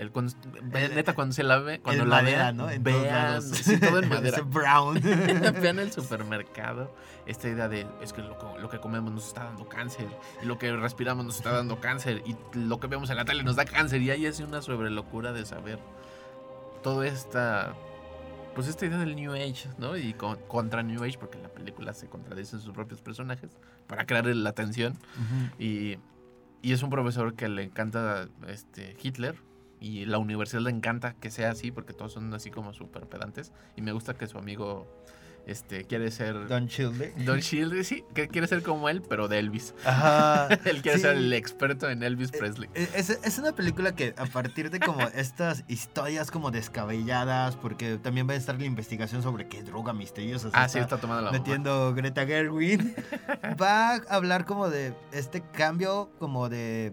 [0.00, 0.32] El, cuando,
[0.72, 2.70] El- neta, cuando se la ve, cuando la madera, vean, ¿no?
[2.70, 3.44] En todos lados.
[3.52, 4.40] sí, todo en madera.
[4.40, 4.98] Brown.
[5.60, 6.94] Vean el supermercado,
[7.26, 10.08] esta idea de es que lo, que comemos nos está dando cáncer,
[10.42, 13.42] y lo que respiramos nos está dando cáncer, y lo que vemos en la tele
[13.42, 15.78] nos da cáncer, y ahí es una sobre locura de saber
[16.82, 17.74] toda esta
[18.54, 19.96] pues esta idea del New Age, ¿no?
[19.98, 23.50] Y contra New Age, porque la película se contradice en sus propios personajes,
[23.86, 24.96] para crear la atención.
[25.58, 25.98] y,
[26.62, 29.36] y, es un profesor que le encanta este, Hitler,
[29.80, 33.52] y la universidad le encanta que sea así, porque todos son así como súper pedantes.
[33.76, 34.86] Y me gusta que su amigo
[35.46, 36.48] este, quiere ser...
[36.48, 37.14] Don Childe.
[37.24, 39.74] Don Childe, sí, que quiere ser como él, pero de Elvis.
[39.84, 40.48] Ajá.
[40.66, 42.68] él quiere ser el experto en Elvis eh, Presley.
[42.74, 47.96] Eh, es, es, una película que a partir de como estas historias como descabelladas, porque
[47.96, 51.32] también va a estar la investigación sobre qué droga misteriosa ah, sí, está tomando la
[51.32, 52.94] Metiendo Greta Gerwin,
[53.60, 56.92] va a hablar como de este cambio como de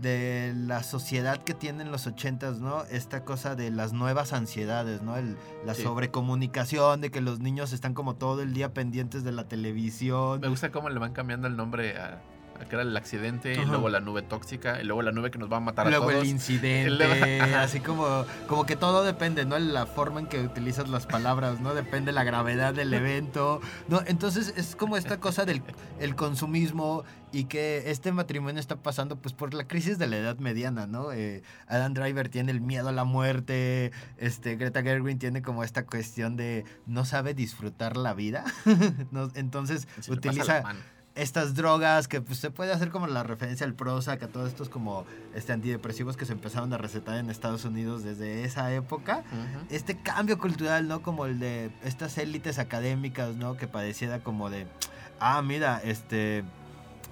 [0.00, 2.84] de la sociedad que tienen los ochentas, ¿no?
[2.84, 5.16] Esta cosa de las nuevas ansiedades, ¿no?
[5.16, 9.48] El, la sobrecomunicación, de que los niños están como todo el día pendientes de la
[9.48, 10.40] televisión.
[10.40, 12.22] Me gusta cómo le van cambiando el nombre a,
[12.68, 15.50] que era el accidente, y luego la nube tóxica, y luego la nube que nos
[15.50, 16.04] va a matar a todos.
[16.04, 19.58] Luego el incidente, así como, como que todo depende, ¿no?
[19.58, 21.74] La forma en que utilizas las palabras, ¿no?
[21.74, 24.02] Depende la gravedad del evento, ¿no?
[24.06, 25.62] Entonces es como esta cosa del
[25.98, 30.38] el consumismo y que este matrimonio está pasando pues por la crisis de la edad
[30.38, 31.12] mediana, ¿no?
[31.12, 35.86] Eh, Adam Driver tiene el miedo a la muerte, este, Greta Gerwin tiene como esta
[35.86, 38.44] cuestión de no sabe disfrutar la vida,
[39.34, 40.62] entonces utiliza
[41.14, 44.68] estas drogas que pues, se puede hacer como la referencia al Prozac, a todos estos
[44.68, 45.04] como
[45.34, 49.24] este, antidepresivos que se empezaron a recetar en Estados Unidos desde esa época.
[49.70, 51.02] Este cambio cultural, ¿no?
[51.02, 53.56] Como el de estas élites académicas, ¿no?
[53.56, 54.66] Que padeciera como de,
[55.18, 56.44] ah, mira, este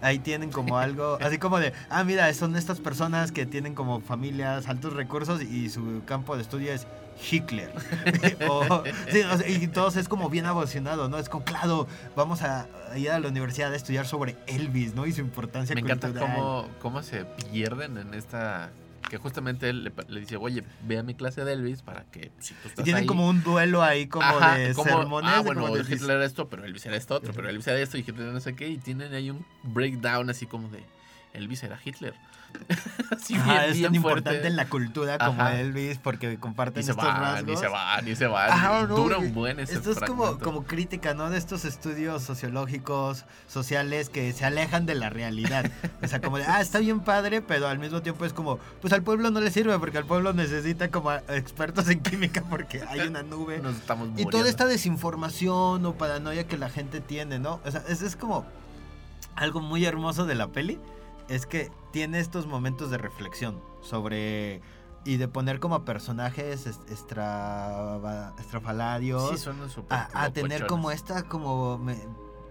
[0.00, 4.00] ahí tienen como algo, así como de, ah, mira, son estas personas que tienen como
[4.00, 6.86] familias, altos recursos y su campo de estudio es
[7.30, 7.72] Hitler.
[9.48, 11.18] y todos es como bien evolucionado, ¿no?
[11.18, 12.66] Es como, claro, vamos a
[12.96, 15.06] ir a la universidad a estudiar sobre Elvis, ¿no?
[15.06, 18.70] Y su importancia Me encanta cómo, cómo se pierden en esta
[19.08, 22.54] que justamente él le, dice, oye, ve a mi clase de Elvis para que si
[22.54, 25.30] tú estás Tienen como un duelo ahí como de sermones.
[25.34, 28.00] Ah, bueno, Hitler era esto, pero Elvis era esto otro, pero Elvis era esto y
[28.00, 28.68] Hitler no sé qué.
[28.68, 30.82] Y tienen ahí un breakdown así como de,
[31.32, 32.14] Elvis era Hitler.
[33.24, 33.34] sí,
[33.66, 37.44] es tan importante en la cultura como Elvis porque comparten estos rasgos.
[37.44, 38.88] Ni se van, ni se van.
[38.88, 41.30] Dura un buen ese Esto es como, como crítica, ¿no?
[41.30, 45.70] De estos estudios sociológicos, sociales que se alejan de la realidad.
[46.02, 48.92] o sea, como de, ah, está bien padre, pero al mismo tiempo es como, pues
[48.92, 53.00] al pueblo no le sirve porque al pueblo necesita como expertos en química porque hay
[53.00, 53.58] una nube.
[53.62, 57.60] Nos estamos y toda esta desinformación o paranoia que la gente tiene, ¿no?
[57.64, 58.46] O sea, eso es como
[59.34, 60.78] algo muy hermoso de la peli
[61.28, 64.60] es que tiene estos momentos de reflexión sobre
[65.04, 69.48] y de poner como personajes estrafalarios sí,
[69.90, 71.80] a, tener como esta como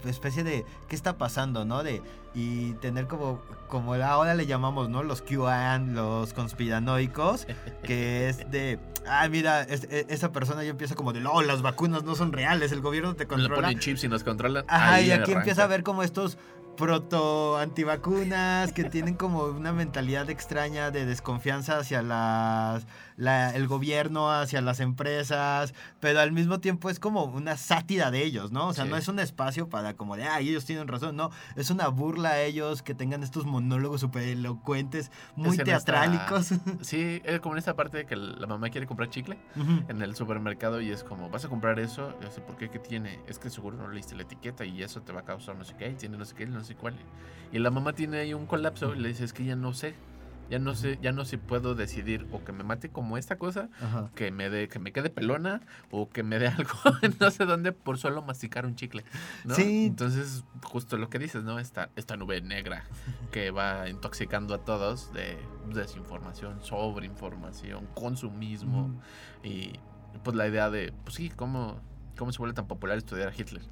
[0.05, 1.83] especie de qué está pasando, ¿no?
[1.83, 2.01] De
[2.33, 5.03] y tener como como ahora le llamamos, ¿no?
[5.03, 7.47] Los QAnon, los conspiranoicos,
[7.83, 12.03] que es de ah, mira, e, esa persona ya empieza como de, "Oh, las vacunas
[12.03, 14.65] no son reales, el gobierno te controla." Le ponen chips y nos controlan.
[14.67, 16.37] Ajá, y aquí empieza a ver como estos
[16.77, 22.85] proto antivacunas que tienen como una mentalidad extraña de desconfianza hacia las
[23.17, 28.51] el gobierno, hacia las empresas, pero al mismo tiempo es como una sátira de ellos,
[28.51, 28.67] ¿no?
[28.67, 31.71] O sea, no es un espacio para como de, ah, ellos tienen razón, no, es
[31.71, 36.53] una burla a ellos que tengan estos monólogos súper elocuentes, muy teatrálicos.
[36.81, 39.37] sí, es como en esta parte de que la mamá quiere comprar chicle
[39.87, 42.77] en el supermercado y es como, vas a comprar eso, yo sé por qué, ¿qué
[42.77, 43.19] tiene?
[43.27, 45.75] Es que seguro no leíste la etiqueta y eso te va a causar no sé
[45.75, 46.95] qué, tiene no sé qué, no sé cuál.
[47.51, 49.95] Y la mamá tiene ahí un colapso y le dice, es que ya no sé.
[50.49, 53.67] Ya no sé, ya no sé puedo decidir o que me mate como esta cosa,
[54.15, 55.59] que me dé, que me quede pelona,
[55.91, 56.71] o que me dé algo,
[57.19, 59.03] no sé dónde, por solo masticar un chicle.
[59.43, 59.55] ¿no?
[59.55, 59.87] Sí.
[59.87, 61.59] Entonces, justo lo que dices, ¿no?
[61.59, 62.85] Esta, esta nube negra
[63.31, 65.37] que va intoxicando a todos de
[65.73, 69.01] desinformación, sobreinformación, consumismo.
[69.43, 69.73] Y
[70.23, 71.81] pues la idea de, pues sí, cómo,
[72.17, 73.63] cómo se vuelve tan popular estudiar a Hitler.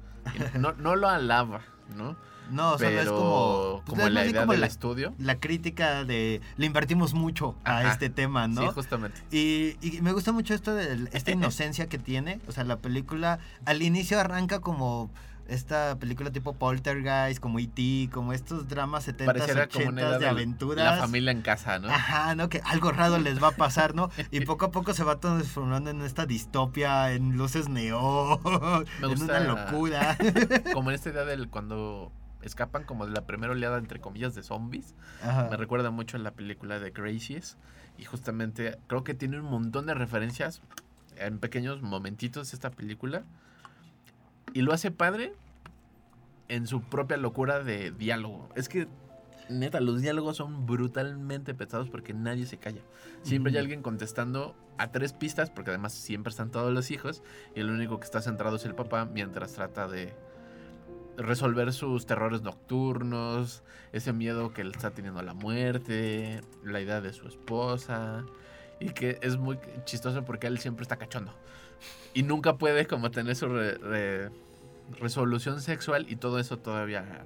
[0.58, 1.62] no, no lo alaba,
[1.94, 2.16] ¿no?
[2.50, 5.14] No, solo es como, como la idea del estudio.
[5.18, 8.62] La crítica de le invertimos mucho a este tema, ¿no?
[8.62, 9.20] Sí, justamente.
[9.30, 12.40] Y, y, me gusta mucho esto de esta inocencia que tiene.
[12.46, 15.10] O sea, la película al inicio arranca como
[15.48, 20.84] esta película tipo Poltergeist, como E.T., como estos dramas 70 80 de aventuras.
[20.84, 21.88] La familia en casa, ¿no?
[21.88, 22.48] Ajá, ¿no?
[22.48, 24.10] Que algo raro les va a pasar, ¿no?
[24.30, 28.40] Y poco a poco se va transformando en esta distopia, en luces neón,
[29.02, 30.16] en una locura.
[30.72, 34.42] Como en esta idea del cuando escapan como de la primera oleada, entre comillas, de
[34.42, 34.94] zombies.
[35.50, 37.56] Me recuerda mucho a la película de Gracies.
[37.98, 40.60] Y justamente creo que tiene un montón de referencias
[41.16, 43.24] en pequeños momentitos esta película.
[44.56, 45.34] Y lo hace padre
[46.48, 48.48] en su propia locura de diálogo.
[48.56, 48.88] Es que
[49.50, 52.80] neta, los diálogos son brutalmente pesados porque nadie se calla.
[53.20, 57.22] Siempre hay alguien contestando a tres pistas, porque además siempre están todos los hijos,
[57.54, 60.14] y el único que está centrado es el papá mientras trata de
[61.18, 67.02] resolver sus terrores nocturnos, ese miedo que él está teniendo a la muerte, la idea
[67.02, 68.24] de su esposa,
[68.80, 71.34] y que es muy chistoso porque él siempre está cachondo.
[72.14, 73.48] Y nunca puede como tener su
[74.98, 77.24] resolución sexual y todo eso todavía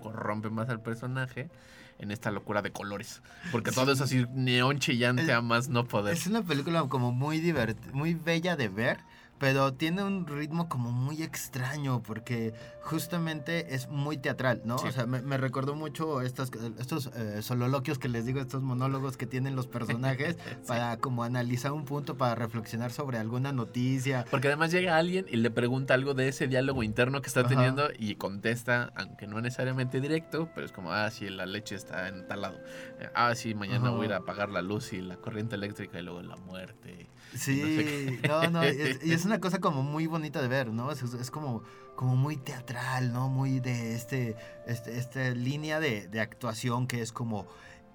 [0.00, 1.50] corrompe más al personaje
[1.98, 3.22] en esta locura de colores.
[3.52, 6.14] Porque todo es así neón chillante a más no poder.
[6.14, 8.98] Es una película como muy divertida, muy bella de ver
[9.40, 14.76] pero tiene un ritmo como muy extraño porque justamente es muy teatral, ¿no?
[14.76, 19.24] O sea, me, recordó mucho estas, estos eh, sololoquios que les digo, estos monólogos que
[19.24, 20.36] tienen los personajes
[20.68, 24.26] para como analizar un punto, para reflexionar sobre alguna noticia.
[24.30, 27.88] Porque además llega alguien y le pregunta algo de ese diálogo interno que está teniendo
[27.98, 32.28] y contesta, aunque no necesariamente directo, pero es como, ah, sí, la leche está en
[32.28, 32.58] tal lado.
[32.98, 35.98] Eh, ah, sí, mañana voy a ir a apagar la luz y la corriente eléctrica
[35.98, 37.08] y luego la muerte.
[37.34, 40.90] Sí, no, no, y es, una cosa como muy bonita de ver, ¿no?
[40.90, 41.62] Es, como,
[41.96, 43.28] como muy teatral, ¿no?
[43.28, 47.46] Muy de este, este esta línea de, de, actuación que es como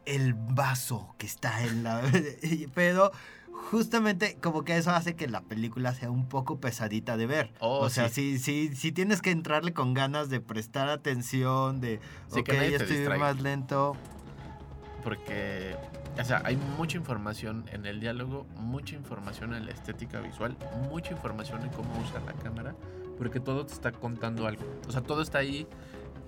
[0.05, 2.01] el vaso que está en la...
[2.73, 3.11] Pero
[3.55, 7.53] justamente como que eso hace que la película sea un poco pesadita de ver.
[7.59, 8.37] Oh, o sea, sí.
[8.39, 11.99] sí, sí, tienes que entrarle con ganas de prestar atención, de,
[12.31, 13.95] sí, ok, estoy más lento.
[15.03, 15.75] Porque
[16.19, 20.55] o sea, hay mucha información en el diálogo, mucha información en la estética visual,
[20.89, 22.75] mucha información en cómo usar la cámara,
[23.17, 24.63] porque todo te está contando algo.
[24.87, 25.67] O sea, todo está ahí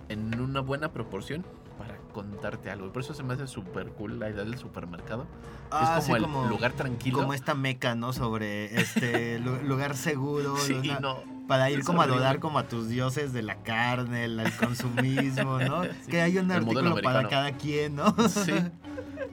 [0.09, 1.45] en una buena proporción
[1.77, 2.91] para contarte algo.
[2.91, 5.23] Por eso se me hace súper cool la idea del supermercado.
[5.23, 7.19] es ah, como el lugar tranquilo.
[7.19, 8.13] Como esta meca, ¿no?
[8.13, 10.57] Sobre este lugar seguro.
[10.57, 14.51] Sí, no, para ir como a dodar como a tus dioses de la carne, el,
[14.59, 15.81] consumismo, ¿no?
[16.09, 18.13] Que hay un artículo para cada quien, ¿no?
[18.27, 18.53] Sí.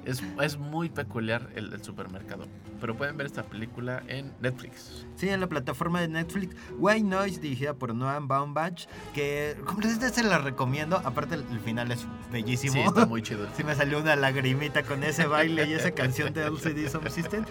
[0.05, 2.47] Es, muy peculiar el, supermercado.
[2.81, 5.07] Pero pueden ver esta película en Netflix.
[5.17, 6.55] Sí, en la plataforma de Netflix.
[6.79, 8.87] White Noise, dirigida por Noam Baumbach.
[9.15, 10.97] Que completamente se la recomiendo.
[11.05, 12.75] Aparte, el, final es bellísimo.
[12.75, 13.47] Sí, está muy chido.
[13.57, 17.45] sí, me salió una lagrimita con ese baile y esa canción de LCD Sound System.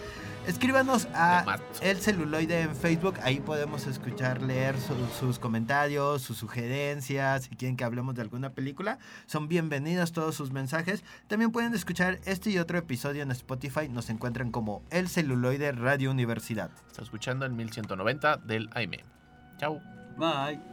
[0.47, 4.75] Escríbanos a El Celuloide en Facebook, ahí podemos escuchar, leer
[5.19, 10.51] sus comentarios, sus sugerencias, si quieren que hablemos de alguna película, son bienvenidos todos sus
[10.51, 11.03] mensajes.
[11.27, 16.11] También pueden escuchar este y otro episodio en Spotify, nos encuentran como El Celuloide Radio
[16.11, 16.71] Universidad.
[16.87, 18.97] Está escuchando el 1190 del AM.
[19.57, 19.79] Chao.
[20.17, 20.72] Bye.